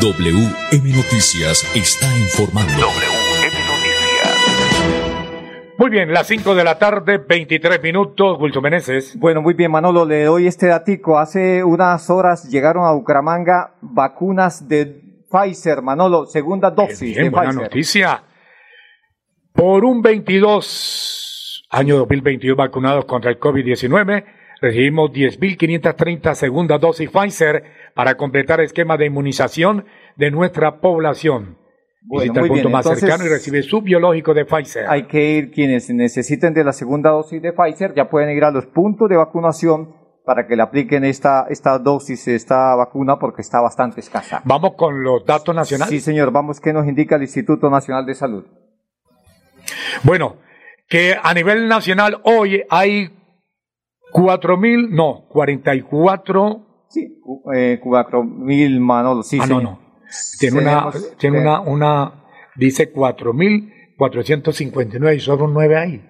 WM 0.00 0.96
Noticias 0.96 1.68
está 1.74 2.06
informando. 2.16 2.86
Muy 5.76 5.90
bien, 5.90 6.12
las 6.12 6.28
5 6.28 6.54
de 6.54 6.62
la 6.62 6.78
tarde, 6.78 7.18
23 7.18 7.82
minutos, 7.82 8.38
Wilson 8.40 8.62
Meneses. 8.62 9.18
Bueno, 9.18 9.42
muy 9.42 9.54
bien, 9.54 9.72
Manolo, 9.72 10.04
le 10.04 10.24
doy 10.24 10.46
este 10.46 10.68
datico. 10.68 11.18
Hace 11.18 11.64
unas 11.64 12.08
horas 12.08 12.48
llegaron 12.48 12.86
a 12.86 12.92
Bucaramanga 12.92 13.74
vacunas 13.80 14.68
de 14.68 15.02
Pfizer, 15.28 15.82
Manolo, 15.82 16.26
segunda 16.26 16.70
dosis 16.70 17.00
Bien, 17.00 17.24
de 17.24 17.30
buena 17.30 17.48
Pfizer. 17.48 17.62
noticia. 17.64 18.22
Por 19.52 19.84
un 19.84 20.02
22, 20.02 21.66
año 21.70 21.96
2022 21.96 22.56
vacunados 22.56 23.06
contra 23.06 23.32
el 23.32 23.40
COVID-19, 23.40 24.37
Recibimos 24.60 25.10
10.530 25.12 26.34
segunda 26.34 26.78
dosis 26.78 27.10
Pfizer 27.10 27.62
para 27.94 28.16
completar 28.16 28.60
esquema 28.60 28.96
de 28.96 29.06
inmunización 29.06 29.84
de 30.16 30.30
nuestra 30.30 30.80
población. 30.80 31.58
Visita 32.02 32.40
el 32.40 32.48
punto 32.48 32.70
más 32.70 32.86
cercano 32.86 33.24
y 33.24 33.28
recibe 33.28 33.62
su 33.62 33.82
biológico 33.82 34.34
de 34.34 34.44
Pfizer. 34.44 34.86
Hay 34.88 35.06
que 35.06 35.30
ir, 35.30 35.50
quienes 35.50 35.90
necesiten 35.90 36.54
de 36.54 36.64
la 36.64 36.72
segunda 36.72 37.10
dosis 37.10 37.40
de 37.40 37.52
Pfizer, 37.52 37.94
ya 37.94 38.08
pueden 38.08 38.36
ir 38.36 38.44
a 38.44 38.50
los 38.50 38.66
puntos 38.66 39.08
de 39.08 39.16
vacunación 39.16 39.94
para 40.24 40.46
que 40.46 40.56
le 40.56 40.62
apliquen 40.62 41.04
esta, 41.04 41.46
esta 41.48 41.78
dosis, 41.78 42.28
esta 42.28 42.74
vacuna, 42.74 43.18
porque 43.18 43.42
está 43.42 43.60
bastante 43.60 44.00
escasa. 44.00 44.42
Vamos 44.44 44.74
con 44.76 45.02
los 45.02 45.24
datos 45.24 45.54
nacionales. 45.54 45.90
Sí, 45.90 46.00
señor, 46.00 46.32
vamos, 46.32 46.60
¿qué 46.60 46.72
nos 46.72 46.86
indica 46.86 47.16
el 47.16 47.22
Instituto 47.22 47.70
Nacional 47.70 48.04
de 48.06 48.14
Salud? 48.14 48.44
Bueno, 50.02 50.36
que 50.88 51.16
a 51.20 51.32
nivel 51.34 51.68
nacional 51.68 52.20
hoy 52.24 52.62
hay 52.70 53.17
cuatro 54.12 54.56
mil, 54.56 54.90
no, 54.90 55.26
44. 55.28 56.84
Sí, 56.88 57.20
eh, 57.54 57.78
cuatro 57.82 58.24
mil, 58.24 58.80
Manolo, 58.80 59.22
sí, 59.22 59.38
ah, 59.40 59.46
no, 59.46 59.60
no. 59.60 59.80
Tiene 60.38 60.60
una, 60.60 60.90
tiene 61.18 61.40
una, 61.40 61.60
una, 61.60 62.24
dice 62.56 62.90
cuatro 62.90 63.34
mil 63.34 63.72
cuatrocientos 63.98 64.56
cincuenta 64.56 64.96
y 64.96 65.00
nueve 65.00 65.16
y 65.16 65.20
solo 65.20 65.48
nueve 65.48 65.76
ahí. 65.76 66.07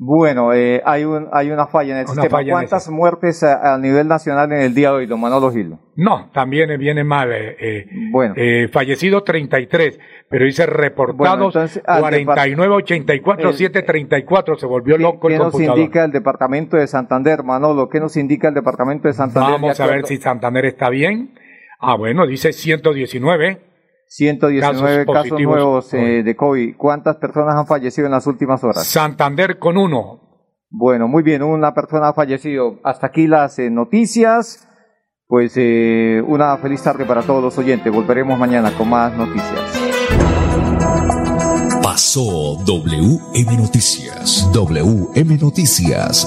Bueno, 0.00 0.52
eh, 0.52 0.80
hay, 0.84 1.02
un, 1.02 1.26
hay 1.32 1.50
una 1.50 1.66
falla 1.66 1.94
en 1.94 2.00
el 2.02 2.06
sistema. 2.06 2.40
¿Cuántas 2.48 2.88
muertes 2.88 3.42
a, 3.42 3.76
nivel 3.78 4.06
nacional 4.06 4.52
en 4.52 4.60
el 4.60 4.72
día 4.72 4.90
de 4.90 4.94
hoy, 4.94 5.06
don 5.06 5.20
Manolo 5.20 5.50
Gil? 5.50 5.74
No, 5.96 6.30
también 6.32 6.78
viene 6.78 7.02
mal. 7.02 7.32
Eh, 7.32 7.56
eh 7.58 7.86
bueno. 8.12 8.34
Eh, 8.36 8.68
fallecido 8.72 9.24
33, 9.24 9.98
pero 10.30 10.44
dice 10.44 10.66
reportados 10.66 11.52
bueno, 11.52 11.68
49, 11.84 12.74
84, 12.76 13.52
734. 13.52 14.56
Se 14.56 14.66
volvió 14.66 14.96
loco 14.98 15.26
el 15.28 15.34
¿Qué 15.34 15.38
nos 15.40 15.60
indica 15.60 16.04
el 16.04 16.12
departamento 16.12 16.76
de 16.76 16.86
Santander, 16.86 17.42
Manolo? 17.42 17.88
¿Qué 17.88 17.98
nos 17.98 18.16
indica 18.16 18.46
el 18.46 18.54
departamento 18.54 19.08
de 19.08 19.14
Santander? 19.14 19.50
Vamos 19.50 19.80
a 19.80 19.86
ver 19.88 20.06
si 20.06 20.18
Santander 20.18 20.64
está 20.64 20.90
bien. 20.90 21.34
Ah, 21.80 21.96
bueno, 21.96 22.24
dice 22.24 22.52
119. 22.52 23.67
119 24.08 25.06
casos, 25.06 25.40
nuevos 25.40 25.94
eh, 25.94 26.22
de 26.22 26.36
COVID. 26.36 26.76
¿Cuántas 26.76 27.16
personas 27.16 27.54
han 27.56 27.66
fallecido 27.66 28.06
en 28.06 28.12
las 28.12 28.26
últimas 28.26 28.64
horas? 28.64 28.86
Santander 28.86 29.58
con 29.58 29.76
uno. 29.76 30.28
Bueno, 30.70 31.08
muy 31.08 31.22
bien, 31.22 31.42
una 31.42 31.74
persona 31.74 32.08
ha 32.08 32.14
fallecido. 32.14 32.80
Hasta 32.84 33.08
aquí 33.08 33.26
las 33.26 33.58
eh, 33.58 33.70
noticias. 33.70 34.66
Pues 35.26 35.52
eh, 35.56 36.22
una 36.26 36.56
feliz 36.56 36.82
tarde 36.82 37.04
para 37.04 37.22
todos 37.22 37.42
los 37.42 37.58
oyentes. 37.58 37.92
Volveremos 37.92 38.38
mañana 38.38 38.72
con 38.76 38.88
más 38.88 39.14
noticias. 39.14 39.78
Pasó 41.82 42.56
WM 42.64 43.56
Noticias. 43.58 44.50
WM 44.52 45.36
Noticias. 45.38 46.26